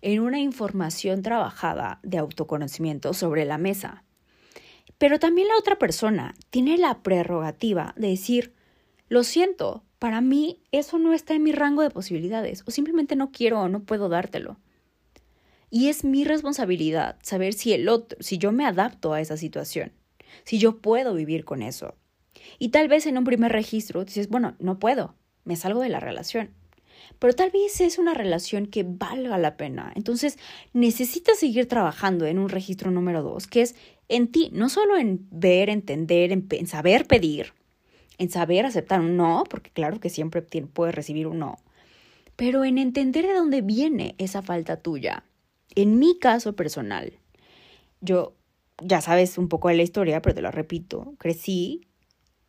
en 0.00 0.20
una 0.20 0.40
información 0.40 1.20
trabajada 1.20 2.00
de 2.02 2.16
autoconocimiento 2.16 3.12
sobre 3.12 3.44
la 3.44 3.58
mesa. 3.58 4.04
Pero 4.96 5.18
también 5.18 5.48
la 5.48 5.58
otra 5.58 5.78
persona 5.78 6.34
tiene 6.48 6.78
la 6.78 7.02
prerrogativa 7.02 7.92
de 7.98 8.08
decir, 8.08 8.54
lo 9.10 9.22
siento, 9.22 9.84
para 9.98 10.22
mí 10.22 10.62
eso 10.72 10.98
no 10.98 11.12
está 11.12 11.34
en 11.34 11.42
mi 11.42 11.52
rango 11.52 11.82
de 11.82 11.90
posibilidades, 11.90 12.62
o 12.64 12.70
simplemente 12.70 13.14
no 13.14 13.32
quiero 13.32 13.60
o 13.60 13.68
no 13.68 13.80
puedo 13.84 14.08
dártelo. 14.08 14.58
Y 15.68 15.90
es 15.90 16.04
mi 16.04 16.24
responsabilidad 16.24 17.18
saber 17.22 17.52
si 17.52 17.74
el 17.74 17.90
otro, 17.90 18.16
si 18.22 18.38
yo 18.38 18.50
me 18.50 18.64
adapto 18.64 19.12
a 19.12 19.20
esa 19.20 19.36
situación, 19.36 19.92
si 20.44 20.58
yo 20.58 20.78
puedo 20.78 21.12
vivir 21.12 21.44
con 21.44 21.60
eso. 21.60 21.96
Y 22.58 22.68
tal 22.70 22.88
vez 22.88 23.06
en 23.06 23.18
un 23.18 23.24
primer 23.24 23.52
registro 23.52 24.04
dices, 24.04 24.28
bueno, 24.28 24.54
no 24.58 24.78
puedo, 24.78 25.14
me 25.44 25.56
salgo 25.56 25.80
de 25.80 25.88
la 25.88 26.00
relación. 26.00 26.50
Pero 27.18 27.34
tal 27.34 27.50
vez 27.50 27.80
es 27.80 27.98
una 27.98 28.14
relación 28.14 28.66
que 28.66 28.84
valga 28.86 29.38
la 29.38 29.56
pena. 29.56 29.92
Entonces 29.94 30.38
necesitas 30.72 31.38
seguir 31.38 31.66
trabajando 31.66 32.26
en 32.26 32.38
un 32.38 32.48
registro 32.48 32.90
número 32.90 33.22
dos, 33.22 33.46
que 33.46 33.62
es 33.62 33.74
en 34.08 34.28
ti, 34.28 34.50
no 34.52 34.68
solo 34.68 34.96
en 34.96 35.26
ver, 35.30 35.70
entender, 35.70 36.32
en, 36.32 36.66
saber 36.66 37.06
pedir, 37.06 37.52
en 38.18 38.30
saber 38.30 38.66
aceptar 38.66 39.00
un 39.00 39.16
no, 39.16 39.44
porque 39.48 39.70
claro 39.70 40.00
que 40.00 40.10
siempre 40.10 40.42
puedes 40.42 40.94
recibir 40.94 41.26
un 41.26 41.38
no, 41.38 41.58
pero 42.36 42.64
en 42.64 42.78
entender 42.78 43.26
de 43.26 43.34
dónde 43.34 43.62
viene 43.62 44.14
esa 44.18 44.42
falta 44.42 44.76
tuya. 44.76 45.24
En 45.74 45.98
mi 45.98 46.18
caso 46.18 46.54
personal, 46.54 47.14
yo, 48.00 48.34
ya 48.82 49.00
sabes 49.00 49.38
un 49.38 49.48
poco 49.48 49.68
de 49.68 49.76
la 49.76 49.82
historia, 49.82 50.20
pero 50.20 50.34
te 50.34 50.42
lo 50.42 50.50
repito, 50.50 51.14
crecí 51.18 51.86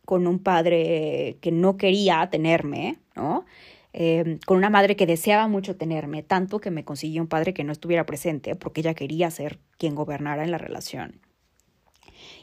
con 0.04 0.26
un 0.26 0.38
padre 0.38 1.38
que 1.40 1.52
no 1.52 1.76
quería 1.76 2.28
tenerme, 2.30 2.98
¿no? 3.16 3.44
Em, 3.92 4.38
con 4.44 4.56
una 4.56 4.70
madre 4.70 4.96
que 4.96 5.06
deseaba 5.06 5.46
mucho 5.46 5.76
tenerme, 5.76 6.24
tanto 6.24 6.58
que 6.58 6.72
me 6.72 6.84
consiguió 6.84 7.22
un 7.22 7.28
padre 7.28 7.54
que 7.54 7.62
no 7.62 7.70
estuviera 7.70 8.04
presente 8.04 8.56
porque 8.56 8.80
ella 8.80 8.94
quería 8.94 9.30
ser 9.30 9.60
quien 9.78 9.94
gobernara 9.94 10.42
en 10.42 10.50
la 10.50 10.58
relación. 10.58 11.20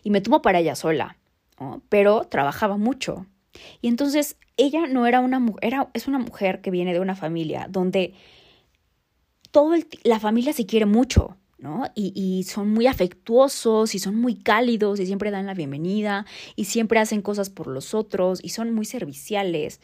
Y 0.02 0.12
me 0.12 0.22
tomó 0.22 0.42
para 0.42 0.60
ella 0.60 0.76
sola, 0.76 1.18
¿no? 1.60 1.82
pero 1.90 2.24
trabajaba 2.24 2.78
mucho. 2.78 3.26
Y 3.82 3.90
entonces 3.90 4.38
ella 4.56 4.88
no 4.88 5.06
era 5.06 5.20
una 5.20 5.40
mujer, 5.40 5.74
es 5.94 6.08
una 6.08 6.20
mujer 6.20 6.62
que 6.62 6.72
viene 6.72 6.94
de 6.94 7.02
una 7.02 7.18
familia 7.18 7.68
donde 7.70 8.14
todo 9.52 9.76
la 10.04 10.22
familia 10.22 10.54
se 10.54 10.66
quiere 10.66 10.86
mucho, 10.86 11.36
¿no? 11.62 11.86
Y, 11.96 12.44
son 12.44 12.72
muy 12.72 12.88
afectuosos 12.88 13.94
y 13.94 14.00
son 14.00 14.16
muy 14.16 14.36
cálidos 14.36 15.00
y 15.00 15.06
siempre 15.06 15.30
dan 15.30 15.46
la 15.46 15.54
bienvenida 15.54 16.26
y 16.56 16.66
siempre 16.66 17.00
hacen 17.00 17.22
cosas 17.22 17.50
por 17.50 17.68
los 17.68 17.94
otros 17.94 18.44
y 18.44 18.50
son 18.50 18.74
muy 18.74 18.86
serviciales, 18.86 19.80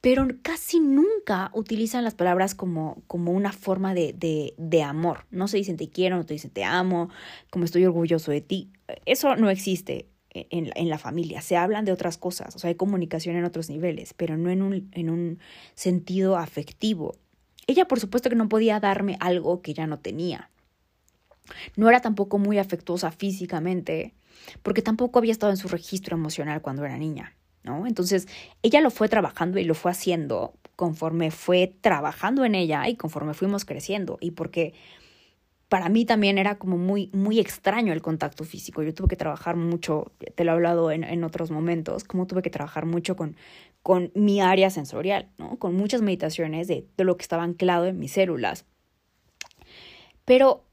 pero 0.00 0.26
casi 0.42 0.80
nunca 0.80 1.50
utilizan 1.54 2.02
las 2.02 2.14
palabras 2.14 2.54
como, 2.54 3.02
como 3.06 3.30
una 3.32 3.52
forma 3.52 3.94
de, 3.94 4.12
de, 4.12 4.54
de 4.58 4.82
amor. 4.82 5.26
No 5.30 5.46
se 5.46 5.56
dicen 5.56 5.76
te 5.76 5.88
quiero, 5.88 6.16
no 6.16 6.26
te 6.26 6.34
dicen 6.34 6.50
te 6.50 6.64
amo, 6.64 7.10
como 7.50 7.64
estoy 7.64 7.84
orgulloso 7.84 8.32
de 8.32 8.40
ti. 8.40 8.72
Eso 9.06 9.36
no 9.36 9.50
existe 9.50 10.08
en, 10.30 10.72
en, 10.74 10.88
la 10.88 10.98
familia. 10.98 11.42
Se 11.42 11.56
hablan 11.56 11.84
de 11.84 11.92
otras 11.92 12.18
cosas, 12.18 12.56
o 12.56 12.58
sea, 12.58 12.68
hay 12.68 12.74
comunicación 12.74 13.36
en 13.36 13.44
otros 13.44 13.70
niveles, 13.70 14.14
pero 14.14 14.36
no 14.36 14.50
en 14.50 14.62
un, 14.62 14.90
en 14.92 15.10
un 15.10 15.38
sentido 15.74 16.36
afectivo. 16.36 17.14
Ella, 17.68 17.86
por 17.86 18.00
supuesto, 18.00 18.30
que 18.30 18.36
no 18.36 18.48
podía 18.48 18.80
darme 18.80 19.16
algo 19.20 19.62
que 19.62 19.74
ya 19.74 19.86
no 19.86 20.00
tenía. 20.00 20.50
No 21.76 21.88
era 21.88 22.00
tampoco 22.00 22.38
muy 22.38 22.58
afectuosa 22.58 23.10
físicamente, 23.10 24.14
porque 24.62 24.82
tampoco 24.82 25.18
había 25.18 25.32
estado 25.32 25.52
en 25.52 25.56
su 25.56 25.68
registro 25.68 26.16
emocional 26.16 26.62
cuando 26.62 26.84
era 26.84 26.96
niña, 26.98 27.36
¿no? 27.62 27.86
Entonces, 27.86 28.28
ella 28.62 28.80
lo 28.80 28.90
fue 28.90 29.08
trabajando 29.08 29.58
y 29.58 29.64
lo 29.64 29.74
fue 29.74 29.90
haciendo 29.90 30.54
conforme 30.76 31.30
fue 31.30 31.76
trabajando 31.82 32.44
en 32.44 32.54
ella 32.54 32.88
y 32.88 32.96
conforme 32.96 33.34
fuimos 33.34 33.66
creciendo 33.66 34.16
y 34.18 34.30
porque 34.30 34.72
para 35.68 35.88
mí 35.88 36.04
también 36.04 36.36
era 36.36 36.58
como 36.58 36.78
muy, 36.78 37.10
muy 37.12 37.38
extraño 37.38 37.92
el 37.92 38.02
contacto 38.02 38.44
físico. 38.44 38.82
Yo 38.82 38.92
tuve 38.92 39.06
que 39.06 39.16
trabajar 39.16 39.54
mucho, 39.54 40.10
te 40.34 40.42
lo 40.42 40.50
he 40.50 40.54
hablado 40.54 40.90
en, 40.90 41.04
en 41.04 41.22
otros 41.22 41.52
momentos, 41.52 42.02
como 42.02 42.26
tuve 42.26 42.42
que 42.42 42.50
trabajar 42.50 42.86
mucho 42.86 43.14
con, 43.14 43.36
con 43.82 44.10
mi 44.16 44.40
área 44.40 44.68
sensorial, 44.70 45.28
¿no? 45.38 45.58
Con 45.58 45.76
muchas 45.76 46.02
meditaciones 46.02 46.66
de, 46.66 46.88
de 46.96 47.04
lo 47.04 47.16
que 47.16 47.22
estaba 47.22 47.44
anclado 47.44 47.86
en 47.86 48.00
mis 48.00 48.12
células. 48.12 48.66
Pero 50.24 50.64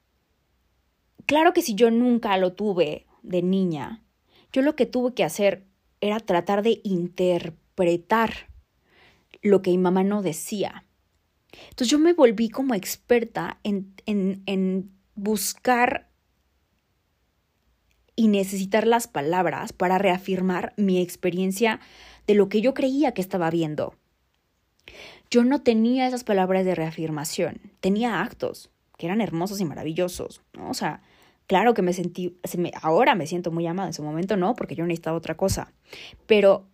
Claro 1.28 1.54
que 1.54 1.62
si 1.62 1.76
yo 1.76 1.92
nunca 1.92 2.36
lo 2.38 2.54
tuve 2.54 3.06
de 3.22 3.44
niña, 3.44 4.02
yo 4.52 4.62
lo 4.62 4.76
que 4.76 4.86
tuve 4.86 5.14
que 5.14 5.26
hacer 5.26 5.68
era 6.00 6.20
tratar 6.20 6.64
de 6.64 6.80
interpretar 6.84 8.48
lo 9.42 9.62
que 9.62 9.72
mi 9.72 9.78
mamá 9.78 10.04
no 10.04 10.22
decía. 10.22 10.86
Entonces 11.70 11.90
yo 11.90 12.00
me 12.00 12.14
volví 12.14 12.50
como 12.50 12.74
experta 12.74 13.60
en, 13.64 13.94
en, 14.06 14.42
en 14.46 14.92
buscar 15.16 16.10
y 18.16 18.30
necesitar 18.30 18.88
las 18.88 19.08
palabras 19.08 19.74
para 19.74 19.98
reafirmar 19.98 20.74
mi 20.78 21.02
experiencia 21.02 21.82
de 22.26 22.36
lo 22.36 22.48
que 22.48 22.62
yo 22.62 22.74
creía 22.74 23.14
que 23.14 23.22
estaba 23.22 23.52
viendo. 23.52 23.96
Yo 25.30 25.44
no 25.44 25.62
tenía 25.62 26.08
esas 26.08 26.24
palabras 26.24 26.64
de 26.64 26.74
reafirmación, 26.74 27.60
tenía 27.82 28.22
actos 28.22 28.70
que 28.98 29.08
eran 29.08 29.20
hermosos 29.20 29.60
y 29.60 29.66
maravillosos, 29.66 30.42
¿no? 30.54 30.70
O 30.70 30.74
sea, 30.74 31.02
Claro 31.48 31.74
que 31.74 31.82
me 31.82 31.94
sentí, 31.94 32.38
ahora 32.82 33.16
me 33.16 33.26
siento 33.26 33.52
muy 33.52 33.66
amada, 33.68 33.88
en 33.88 33.94
su 33.94 34.04
momento 34.04 34.36
no, 34.36 34.56
porque 34.56 34.76
yo 34.76 34.86
necesitaba 34.86 35.18
otra 35.18 35.36
cosa. 35.38 35.72
Pero 36.26 36.68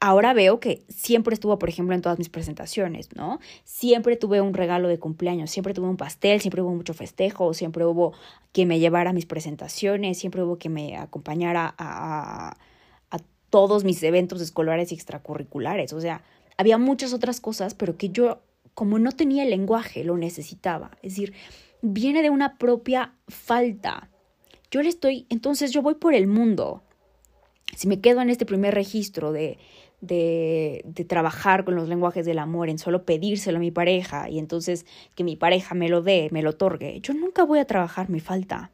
ahora 0.00 0.34
veo 0.34 0.60
que 0.60 0.84
siempre 0.88 1.32
estuvo, 1.32 1.58
por 1.58 1.70
ejemplo, 1.70 1.94
en 1.94 2.02
todas 2.02 2.18
mis 2.18 2.28
presentaciones, 2.28 3.08
¿no? 3.14 3.40
Siempre 3.64 4.16
tuve 4.16 4.42
un 4.42 4.52
regalo 4.52 4.88
de 4.88 4.98
cumpleaños, 4.98 5.50
siempre 5.50 5.72
tuve 5.72 5.88
un 5.88 5.96
pastel, 5.96 6.40
siempre 6.42 6.60
hubo 6.60 6.74
mucho 6.74 6.92
festejo, 6.92 7.54
siempre 7.54 7.84
hubo 7.86 8.12
que 8.52 8.66
me 8.66 8.78
llevara 8.80 9.10
a 9.10 9.12
mis 9.14 9.26
presentaciones, 9.26 10.18
siempre 10.18 10.42
hubo 10.42 10.58
que 10.58 10.68
me 10.68 10.96
acompañara 10.96 11.74
a, 11.78 12.56
a 13.10 13.18
todos 13.50 13.84
mis 13.84 14.02
eventos 14.02 14.40
escolares 14.40 14.92
y 14.92 14.94
extracurriculares. 14.94 15.94
O 15.94 16.00
sea, 16.00 16.22
había 16.56 16.78
muchas 16.78 17.12
otras 17.14 17.40
cosas, 17.40 17.74
pero 17.74 17.96
que 17.96 18.10
yo, 18.10 18.42
como 18.74 18.98
no 18.98 19.12
tenía 19.12 19.44
el 19.44 19.50
lenguaje, 19.50 20.04
lo 20.04 20.16
necesitaba. 20.16 20.90
Es 21.02 21.12
decir, 21.14 21.34
viene 21.82 22.22
de 22.22 22.30
una 22.30 22.56
propia 22.58 23.14
falta. 23.28 24.10
Yo 24.70 24.82
le 24.82 24.88
estoy, 24.88 25.26
entonces 25.28 25.72
yo 25.72 25.82
voy 25.82 25.94
por 25.94 26.14
el 26.14 26.26
mundo. 26.26 26.82
Si 27.76 27.88
me 27.88 28.00
quedo 28.00 28.20
en 28.20 28.30
este 28.30 28.46
primer 28.46 28.74
registro 28.74 29.32
de, 29.32 29.58
de, 30.00 31.04
trabajar 31.08 31.64
con 31.64 31.74
los 31.74 31.88
lenguajes 31.88 32.24
del 32.26 32.38
amor, 32.38 32.68
en 32.68 32.78
solo 32.78 33.04
pedírselo 33.04 33.58
a 33.58 33.60
mi 33.60 33.70
pareja 33.70 34.28
y 34.28 34.38
entonces 34.38 34.86
que 35.14 35.24
mi 35.24 35.36
pareja 35.36 35.74
me 35.74 35.88
lo 35.88 36.02
dé, 36.02 36.28
me 36.32 36.42
lo 36.42 36.50
otorgue, 36.50 37.00
yo 37.00 37.14
nunca 37.14 37.44
voy 37.44 37.58
a 37.58 37.66
trabajar 37.66 38.10
mi 38.10 38.20
falta. 38.20 38.70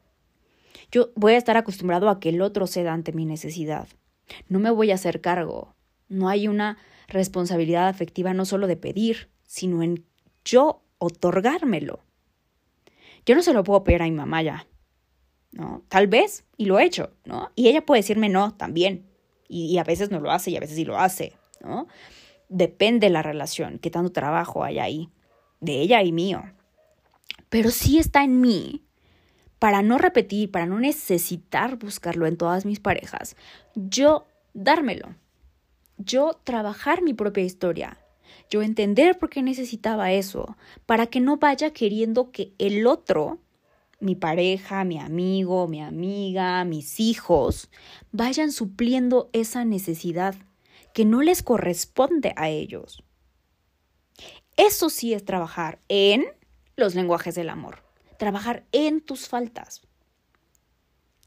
Yo 0.90 1.10
voy 1.16 1.34
a 1.34 1.38
estar 1.38 1.56
acostumbrado 1.56 2.08
a 2.08 2.20
que 2.20 2.28
el 2.28 2.40
otro 2.40 2.66
ceda 2.66 2.92
ante 2.92 3.12
mi 3.12 3.24
necesidad. 3.24 3.88
No 4.48 4.58
me 4.60 4.70
voy 4.70 4.90
a 4.92 4.94
hacer 4.94 5.20
cargo. 5.20 5.74
No 6.08 6.28
hay 6.28 6.46
una 6.46 6.78
responsabilidad 7.08 7.88
afectiva 7.88 8.34
no 8.34 8.44
solo 8.44 8.66
de 8.66 8.76
pedir, 8.76 9.28
sino 9.42 9.82
en 9.82 10.04
yo 10.44 10.82
otorgármelo. 10.98 12.04
Yo 13.26 13.34
no 13.34 13.42
se 13.42 13.52
lo 13.52 13.64
puedo 13.64 13.84
pedir 13.84 14.02
a 14.02 14.04
mi 14.04 14.12
mamá 14.12 14.40
ya, 14.42 14.66
¿no? 15.50 15.82
Tal 15.88 16.06
vez, 16.06 16.44
y 16.56 16.66
lo 16.66 16.78
he 16.78 16.84
hecho, 16.84 17.12
¿no? 17.24 17.50
Y 17.56 17.68
ella 17.68 17.84
puede 17.84 18.00
decirme 18.00 18.28
no 18.28 18.54
también, 18.54 19.04
y, 19.48 19.78
a 19.78 19.84
veces 19.84 20.10
no 20.10 20.20
lo 20.20 20.30
hace 20.30 20.50
y 20.50 20.56
a 20.56 20.60
veces 20.60 20.76
sí 20.76 20.84
lo 20.84 20.98
hace, 20.98 21.34
¿no? 21.60 21.88
Depende 22.48 23.08
de 23.08 23.12
la 23.12 23.22
relación, 23.22 23.78
qué 23.78 23.90
tanto 23.90 24.12
trabajo 24.12 24.64
hay 24.64 24.78
ahí, 24.78 25.10
de 25.60 25.80
ella 25.80 26.02
y 26.02 26.12
mío. 26.12 26.42
Pero 27.48 27.70
sí 27.70 27.98
está 27.98 28.24
en 28.24 28.40
mí 28.40 28.84
para 29.58 29.82
no 29.82 29.98
repetir, 29.98 30.50
para 30.50 30.66
no 30.66 30.78
necesitar 30.78 31.76
buscarlo 31.76 32.26
en 32.26 32.36
todas 32.36 32.64
mis 32.64 32.78
parejas, 32.78 33.36
yo 33.74 34.26
dármelo, 34.52 35.14
yo 35.96 36.38
trabajar 36.44 37.02
mi 37.02 37.14
propia 37.14 37.44
historia, 37.44 37.98
yo 38.50 38.62
entender 38.62 39.18
por 39.18 39.30
qué 39.30 39.42
necesitaba 39.42 40.12
eso, 40.12 40.56
para 40.86 41.06
que 41.06 41.20
no 41.20 41.36
vaya 41.36 41.72
queriendo 41.72 42.30
que 42.30 42.52
el 42.58 42.86
otro, 42.86 43.38
mi 44.00 44.14
pareja, 44.14 44.84
mi 44.84 44.98
amigo, 44.98 45.68
mi 45.68 45.82
amiga, 45.82 46.64
mis 46.64 47.00
hijos, 47.00 47.70
vayan 48.12 48.52
supliendo 48.52 49.30
esa 49.32 49.64
necesidad 49.64 50.34
que 50.92 51.04
no 51.04 51.22
les 51.22 51.42
corresponde 51.42 52.32
a 52.36 52.48
ellos. 52.48 53.02
Eso 54.56 54.90
sí 54.90 55.12
es 55.12 55.24
trabajar 55.24 55.80
en 55.88 56.24
los 56.76 56.94
lenguajes 56.94 57.34
del 57.34 57.50
amor 57.50 57.86
trabajar 58.16 58.64
en 58.72 59.00
tus 59.00 59.28
faltas. 59.28 59.82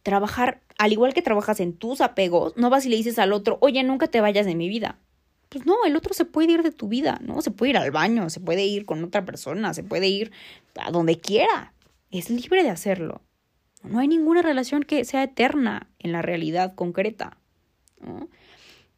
Trabajar, 0.04 0.62
al 0.78 0.92
igual 0.92 1.14
que 1.14 1.22
trabajas 1.22 1.60
en 1.60 1.74
tus 1.74 2.02
apegos, 2.02 2.56
no 2.58 2.70
vas 2.70 2.86
y 2.86 2.90
le 2.90 2.96
dices 2.96 3.20
al 3.20 3.34
otro, 3.34 3.58
oye, 3.62 3.84
nunca 3.84 4.08
te 4.08 4.22
vayas 4.22 4.46
de 4.46 4.56
mi 4.56 4.70
vida. 4.70 5.00
Pues 5.50 5.66
no, 5.66 5.84
el 5.86 5.96
otro 5.96 6.14
se 6.14 6.26
puede 6.26 6.54
ir 6.54 6.64
de 6.64 6.72
tu 6.72 6.88
vida, 6.88 7.20
¿no? 7.24 7.42
Se 7.42 7.50
puede 7.52 7.72
ir 7.72 7.78
al 7.78 7.92
baño, 7.92 8.30
se 8.30 8.40
puede 8.40 8.66
ir 8.66 8.86
con 8.86 9.04
otra 9.04 9.26
persona, 9.26 9.74
se 9.74 9.84
puede 9.84 10.08
ir 10.08 10.32
a 10.80 10.92
donde 10.92 11.20
quiera. 11.20 11.74
Es 12.12 12.30
libre 12.30 12.64
de 12.64 12.70
hacerlo. 12.70 13.22
No 13.84 14.00
hay 14.00 14.08
ninguna 14.08 14.42
relación 14.42 14.84
que 14.84 15.06
sea 15.06 15.24
eterna 15.24 15.90
en 16.00 16.12
la 16.12 16.22
realidad 16.22 16.76
concreta. 16.76 17.38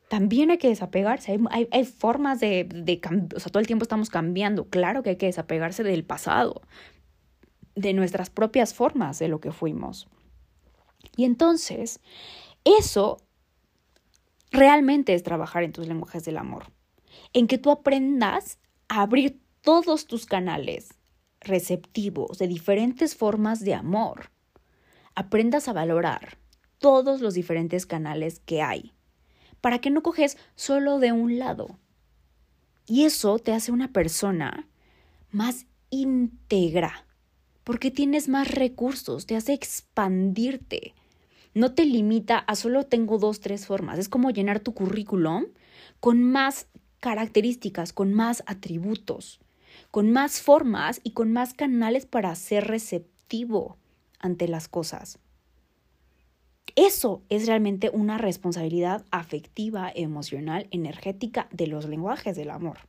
También 0.09 0.51
hay 0.51 0.57
que 0.57 0.67
desapegarse. 0.67 1.39
Hay, 1.51 1.67
hay, 1.71 1.85
formas 1.85 2.41
de, 2.41 2.65
de, 2.65 2.99
O 3.35 3.39
sea, 3.39 3.51
todo 3.51 3.61
el 3.61 3.67
tiempo 3.67 3.83
estamos 3.83 4.09
cambiando. 4.09 4.65
Claro 4.65 5.03
que 5.03 5.11
hay 5.11 5.15
que 5.15 5.27
desapegarse 5.27 5.83
del 5.83 6.03
pasado 6.03 6.61
de 7.75 7.93
nuestras 7.93 8.29
propias 8.29 8.73
formas 8.73 9.19
de 9.19 9.29
lo 9.29 9.39
que 9.39 9.51
fuimos. 9.51 10.09
Y 11.15 11.23
entonces, 11.23 12.01
eso 12.63 13.17
realmente 14.51 15.13
es 15.13 15.23
trabajar 15.23 15.63
en 15.63 15.71
tus 15.71 15.87
lenguajes 15.87 16.23
del 16.25 16.37
amor, 16.37 16.71
en 17.33 17.47
que 17.47 17.57
tú 17.57 17.71
aprendas 17.71 18.59
a 18.87 19.01
abrir 19.01 19.41
todos 19.61 20.05
tus 20.05 20.25
canales 20.25 20.89
receptivos 21.39 22.37
de 22.37 22.47
diferentes 22.47 23.15
formas 23.15 23.61
de 23.61 23.73
amor. 23.73 24.31
Aprendas 25.15 25.67
a 25.67 25.73
valorar 25.73 26.37
todos 26.77 27.21
los 27.21 27.33
diferentes 27.33 27.85
canales 27.85 28.39
que 28.39 28.61
hay, 28.61 28.93
para 29.59 29.79
que 29.79 29.89
no 29.89 30.01
coges 30.03 30.37
solo 30.55 30.99
de 30.99 31.11
un 31.11 31.39
lado. 31.39 31.79
Y 32.87 33.05
eso 33.05 33.39
te 33.39 33.53
hace 33.53 33.71
una 33.71 33.91
persona 33.91 34.67
más 35.31 35.65
íntegra, 35.89 37.05
porque 37.63 37.91
tienes 37.91 38.27
más 38.27 38.49
recursos, 38.49 39.25
te 39.25 39.35
hace 39.35 39.53
expandirte. 39.53 40.95
No 41.53 41.73
te 41.73 41.85
limita 41.85 42.37
a 42.37 42.55
solo 42.55 42.85
tengo 42.85 43.17
dos, 43.17 43.39
tres 43.39 43.65
formas. 43.65 43.99
Es 43.99 44.09
como 44.09 44.31
llenar 44.31 44.59
tu 44.59 44.73
currículum 44.73 45.45
con 45.99 46.23
más 46.23 46.67
características, 46.99 47.93
con 47.93 48.13
más 48.13 48.43
atributos, 48.45 49.41
con 49.89 50.11
más 50.11 50.41
formas 50.41 51.01
y 51.03 51.11
con 51.11 51.33
más 51.33 51.53
canales 51.53 52.05
para 52.05 52.33
ser 52.35 52.67
receptivo 52.67 53.77
ante 54.19 54.47
las 54.47 54.67
cosas. 54.67 55.19
Eso 56.75 57.21
es 57.27 57.47
realmente 57.47 57.89
una 57.89 58.17
responsabilidad 58.17 59.03
afectiva, 59.11 59.91
emocional, 59.93 60.67
energética 60.71 61.49
de 61.51 61.67
los 61.67 61.85
lenguajes 61.85 62.37
del 62.37 62.49
amor. 62.49 62.79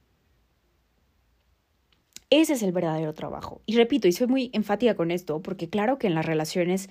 Ese 2.30 2.54
es 2.54 2.62
el 2.62 2.72
verdadero 2.72 3.12
trabajo. 3.12 3.60
Y 3.66 3.76
repito, 3.76 4.08
y 4.08 4.12
soy 4.12 4.26
muy 4.26 4.50
enfática 4.54 4.94
con 4.94 5.10
esto, 5.10 5.42
porque 5.42 5.68
claro 5.68 5.98
que 5.98 6.06
en 6.06 6.14
las 6.14 6.24
relaciones 6.24 6.88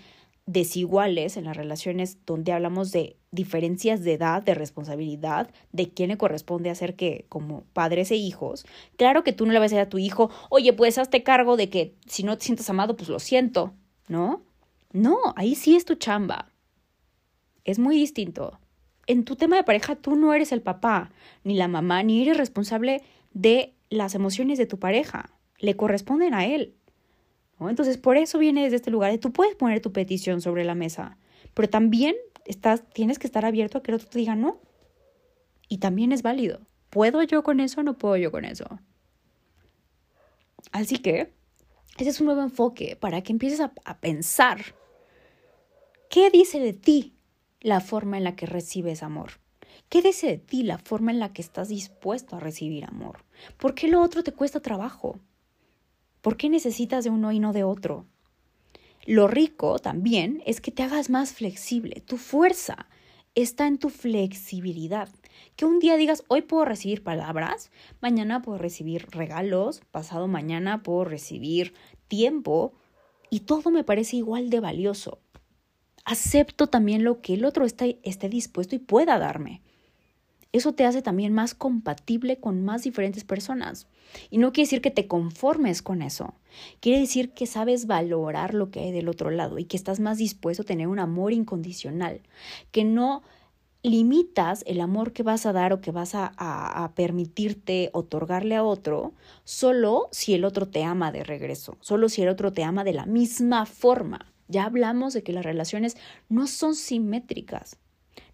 desiguales, 0.51 1.37
en 1.37 1.45
las 1.45 1.55
relaciones 1.55 2.17
donde 2.25 2.51
hablamos 2.51 2.91
de 2.91 3.15
diferencias 3.31 4.03
de 4.03 4.13
edad, 4.13 4.43
de 4.43 4.53
responsabilidad, 4.53 5.49
de 5.71 5.89
quién 5.89 6.09
le 6.09 6.17
corresponde 6.17 6.69
hacer 6.69 6.95
qué 6.95 7.25
como 7.29 7.63
padres 7.71 8.11
e 8.11 8.15
hijos, 8.15 8.65
claro 8.97 9.23
que 9.23 9.31
tú 9.31 9.45
no 9.45 9.53
le 9.53 9.59
vas 9.59 9.71
a 9.71 9.75
decir 9.75 9.87
a 9.87 9.89
tu 9.89 9.97
hijo, 9.97 10.29
oye, 10.49 10.73
pues 10.73 10.97
hazte 10.97 11.23
cargo 11.23 11.55
de 11.55 11.69
que 11.69 11.95
si 12.05 12.23
no 12.23 12.37
te 12.37 12.43
sientes 12.43 12.69
amado, 12.69 12.97
pues 12.97 13.07
lo 13.07 13.19
siento, 13.19 13.73
¿no? 14.09 14.43
No, 14.91 15.17
ahí 15.37 15.55
sí 15.55 15.77
es 15.77 15.85
tu 15.85 15.95
chamba. 15.95 16.51
Es 17.63 17.79
muy 17.79 17.95
distinto. 17.95 18.59
En 19.07 19.23
tu 19.23 19.37
tema 19.37 19.55
de 19.55 19.63
pareja 19.63 19.95
tú 19.95 20.17
no 20.17 20.33
eres 20.33 20.51
el 20.51 20.61
papá, 20.61 21.11
ni 21.45 21.55
la 21.55 21.69
mamá, 21.69 22.03
ni 22.03 22.21
eres 22.21 22.37
responsable 22.37 23.03
de 23.33 23.73
las 23.89 24.15
emociones 24.15 24.57
de 24.57 24.65
tu 24.65 24.79
pareja, 24.79 25.29
le 25.59 25.77
corresponden 25.77 26.33
a 26.33 26.45
él. 26.45 26.75
Entonces, 27.69 27.97
por 27.97 28.17
eso 28.17 28.39
viene 28.39 28.63
desde 28.63 28.77
este 28.77 28.91
lugar 28.91 29.17
tú 29.17 29.31
puedes 29.31 29.55
poner 29.55 29.81
tu 29.81 29.91
petición 29.91 30.41
sobre 30.41 30.63
la 30.63 30.75
mesa, 30.75 31.17
pero 31.53 31.69
también 31.69 32.15
estás, 32.45 32.83
tienes 32.93 33.19
que 33.19 33.27
estar 33.27 33.45
abierto 33.45 33.77
a 33.77 33.83
que 33.83 33.91
el 33.91 33.95
otro 33.95 34.09
te 34.09 34.19
diga 34.19 34.35
no. 34.35 34.59
Y 35.67 35.77
también 35.77 36.11
es 36.11 36.21
válido. 36.21 36.59
¿Puedo 36.89 37.23
yo 37.23 37.43
con 37.43 37.59
eso 37.59 37.79
o 37.79 37.83
no 37.83 37.97
puedo 37.97 38.17
yo 38.17 38.31
con 38.31 38.43
eso? 38.43 38.79
Así 40.71 40.97
que 40.97 41.31
ese 41.97 42.09
es 42.09 42.19
un 42.19 42.25
nuevo 42.25 42.41
enfoque 42.41 42.97
para 42.99 43.21
que 43.21 43.31
empieces 43.31 43.61
a 43.61 43.97
pensar 43.99 44.75
qué 46.09 46.29
dice 46.29 46.59
de 46.59 46.73
ti 46.73 47.15
la 47.61 47.79
forma 47.79 48.17
en 48.17 48.23
la 48.23 48.35
que 48.35 48.45
recibes 48.45 49.03
amor. 49.03 49.39
¿Qué 49.89 50.01
dice 50.01 50.27
de 50.27 50.37
ti 50.37 50.63
la 50.63 50.77
forma 50.77 51.11
en 51.11 51.19
la 51.19 51.33
que 51.33 51.41
estás 51.41 51.69
dispuesto 51.69 52.35
a 52.35 52.39
recibir 52.39 52.85
amor? 52.85 53.25
¿Por 53.57 53.75
qué 53.75 53.87
lo 53.87 54.01
otro 54.01 54.23
te 54.23 54.31
cuesta 54.31 54.61
trabajo? 54.61 55.19
¿Por 56.21 56.37
qué 56.37 56.49
necesitas 56.49 57.03
de 57.03 57.09
uno 57.09 57.31
y 57.31 57.39
no 57.39 57.51
de 57.51 57.63
otro? 57.63 58.05
Lo 59.05 59.27
rico 59.27 59.79
también 59.79 60.43
es 60.45 60.61
que 60.61 60.71
te 60.71 60.83
hagas 60.83 61.09
más 61.09 61.33
flexible. 61.33 62.01
Tu 62.01 62.17
fuerza 62.17 62.87
está 63.33 63.65
en 63.65 63.79
tu 63.79 63.89
flexibilidad. 63.89 65.09
Que 65.55 65.65
un 65.65 65.79
día 65.79 65.97
digas, 65.97 66.23
hoy 66.27 66.43
puedo 66.43 66.65
recibir 66.65 67.03
palabras, 67.03 67.71
mañana 68.01 68.43
puedo 68.43 68.59
recibir 68.59 69.07
regalos, 69.09 69.81
pasado 69.91 70.27
mañana 70.27 70.83
puedo 70.83 71.05
recibir 71.05 71.73
tiempo 72.07 72.73
y 73.31 73.41
todo 73.41 73.71
me 73.71 73.83
parece 73.83 74.17
igual 74.17 74.51
de 74.51 74.59
valioso. 74.59 75.19
Acepto 76.05 76.67
también 76.67 77.03
lo 77.03 77.21
que 77.21 77.33
el 77.33 77.45
otro 77.45 77.65
esté, 77.65 77.99
esté 78.03 78.29
dispuesto 78.29 78.75
y 78.75 78.79
pueda 78.79 79.17
darme 79.17 79.63
eso 80.53 80.73
te 80.73 80.85
hace 80.85 81.01
también 81.01 81.33
más 81.33 81.53
compatible 81.53 82.39
con 82.39 82.63
más 82.63 82.83
diferentes 82.83 83.23
personas. 83.23 83.87
Y 84.29 84.37
no 84.37 84.51
quiere 84.51 84.65
decir 84.65 84.81
que 84.81 84.91
te 84.91 85.07
conformes 85.07 85.81
con 85.81 86.01
eso. 86.01 86.33
Quiere 86.81 86.99
decir 86.99 87.31
que 87.31 87.45
sabes 87.45 87.87
valorar 87.87 88.53
lo 88.53 88.69
que 88.69 88.81
hay 88.81 88.91
del 88.91 89.07
otro 89.07 89.31
lado 89.31 89.59
y 89.59 89.65
que 89.65 89.77
estás 89.77 90.01
más 90.01 90.17
dispuesto 90.17 90.63
a 90.63 90.65
tener 90.65 90.87
un 90.87 90.99
amor 90.99 91.31
incondicional. 91.31 92.21
Que 92.71 92.83
no 92.83 93.23
limitas 93.83 94.63
el 94.67 94.81
amor 94.81 95.13
que 95.13 95.23
vas 95.23 95.45
a 95.45 95.53
dar 95.53 95.73
o 95.73 95.81
que 95.81 95.91
vas 95.91 96.13
a, 96.13 96.33
a, 96.37 96.91
permitirte 96.93 97.89
otorgarle 97.93 98.55
a 98.55 98.63
otro 98.63 99.13
solo 99.43 100.07
si 100.11 100.33
el 100.35 100.45
otro 100.45 100.67
te 100.67 100.83
ama 100.83 101.11
de 101.11 101.23
regreso, 101.23 101.77
solo 101.79 102.07
si 102.07 102.21
el 102.21 102.29
otro 102.29 102.53
te 102.53 102.63
ama 102.63 102.83
de 102.83 102.93
la 102.93 103.07
misma 103.07 103.65
forma. 103.65 104.31
Ya 104.47 104.65
hablamos 104.65 105.13
de 105.13 105.23
que 105.23 105.33
las 105.33 105.45
relaciones 105.45 105.97
no 106.29 106.45
son 106.45 106.75
simétricas 106.75 107.79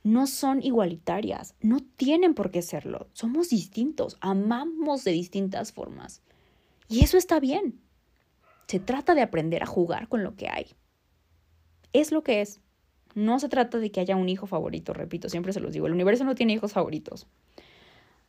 no 0.07 0.25
son 0.25 0.63
igualitarias, 0.63 1.53
no 1.59 1.79
tienen 1.81 2.33
por 2.33 2.49
qué 2.49 2.61
serlo, 2.61 3.09
somos 3.11 3.49
distintos, 3.49 4.17
amamos 4.21 5.03
de 5.03 5.11
distintas 5.11 5.73
formas. 5.73 6.21
Y 6.87 7.03
eso 7.03 7.17
está 7.17 7.41
bien. 7.41 7.81
Se 8.67 8.79
trata 8.79 9.15
de 9.15 9.21
aprender 9.21 9.63
a 9.63 9.65
jugar 9.65 10.07
con 10.07 10.23
lo 10.23 10.37
que 10.37 10.47
hay. 10.47 10.67
Es 11.91 12.13
lo 12.13 12.23
que 12.23 12.39
es. 12.39 12.61
No 13.15 13.37
se 13.39 13.49
trata 13.49 13.79
de 13.79 13.91
que 13.91 13.99
haya 13.99 14.15
un 14.15 14.29
hijo 14.29 14.47
favorito, 14.47 14.93
repito, 14.93 15.27
siempre 15.27 15.51
se 15.51 15.59
los 15.59 15.73
digo, 15.73 15.87
el 15.87 15.93
universo 15.93 16.23
no 16.23 16.35
tiene 16.35 16.53
hijos 16.53 16.71
favoritos. 16.71 17.27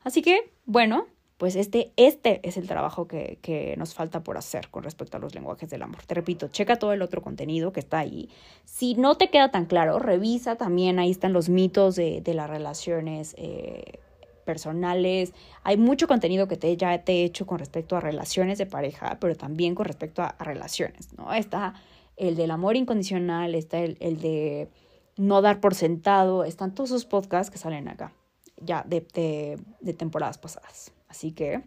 Así 0.00 0.20
que, 0.20 0.52
bueno, 0.66 1.06
pues 1.38 1.55
este, 1.55 1.92
este 1.96 2.40
es 2.46 2.57
el 2.57 2.66
trabajo 2.66 3.07
que, 3.07 3.38
que, 3.40 3.77
nos 3.77 3.94
falta 3.94 4.24
por 4.24 4.37
hacer 4.37 4.68
con 4.70 4.83
respecto 4.83 5.16
a 5.16 5.20
los 5.20 5.35
lenguajes 5.37 5.70
del 5.70 5.83
amor. 5.83 6.03
Te 6.05 6.14
repito, 6.14 6.48
checa 6.48 6.77
todo 6.77 6.92
el 6.92 7.01
otro 7.01 7.22
contenido 7.22 7.72
que 7.72 7.79
está 7.79 8.01
ahí. 8.01 8.29
Si 8.64 8.94
no 8.94 9.14
te 9.16 9.31
queda 9.31 9.53
tan 9.53 9.66
claro, 9.66 10.01
revisa 10.01 10.57
también, 10.57 10.98
ahí 10.98 11.12
están 11.12 11.33
los 11.33 11.48
mitos 11.48 11.94
de, 11.94 12.20
de 12.20 12.35
las 12.35 12.51
relaciones 12.51 13.37
eh, 13.38 14.01
personales. 14.44 15.33
Hay 15.62 15.77
mucho 15.77 16.09
contenido 16.09 16.48
que 16.48 16.57
te, 16.57 16.77
ya 16.77 17.05
te 17.05 17.12
he 17.12 17.24
hecho 17.24 17.46
con 17.46 17.61
respecto 17.61 17.96
a 17.96 18.01
relaciones 18.01 18.59
de 18.59 18.66
pareja, 18.66 19.18
pero 19.20 19.37
también 19.37 19.77
con 19.77 19.87
respecto 19.87 20.22
a, 20.22 20.35
relaciones, 20.40 21.12
¿no? 21.16 21.33
Está 21.33 21.74
el 22.16 22.35
del 22.35 22.51
amor 22.51 22.74
incondicional, 22.74 23.55
está 23.55 23.79
el, 23.79 23.96
el 24.01 24.20
de 24.20 24.68
no 25.16 25.40
dar 25.40 25.61
por 25.61 25.77
sentado, 25.77 26.44
están 26.44 26.74
todos 26.74 26.90
esos 26.90 27.05
podcasts 27.05 27.51
que 27.53 27.59
salen 27.59 27.88
acá, 27.88 28.12
ya 28.57 28.83
de, 28.88 29.07
de, 29.14 29.61
de 29.81 29.92
temporadas 29.92 30.38
pasadas. 30.38 30.97
Así 31.09 31.33
que 31.33 31.62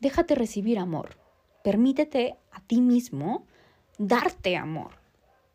déjate 0.00 0.34
recibir 0.34 0.78
amor. 0.78 1.16
Permítete 1.62 2.36
a 2.52 2.60
ti 2.60 2.80
mismo 2.80 3.44
darte 3.98 4.56
amor 4.56 4.92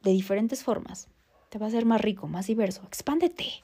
de 0.03 0.11
diferentes 0.11 0.63
formas. 0.63 1.07
Te 1.49 1.57
va 1.57 1.65
a 1.65 1.69
hacer 1.69 1.85
más 1.85 2.01
rico, 2.01 2.27
más 2.27 2.47
diverso. 2.47 2.83
Expándete. 2.85 3.63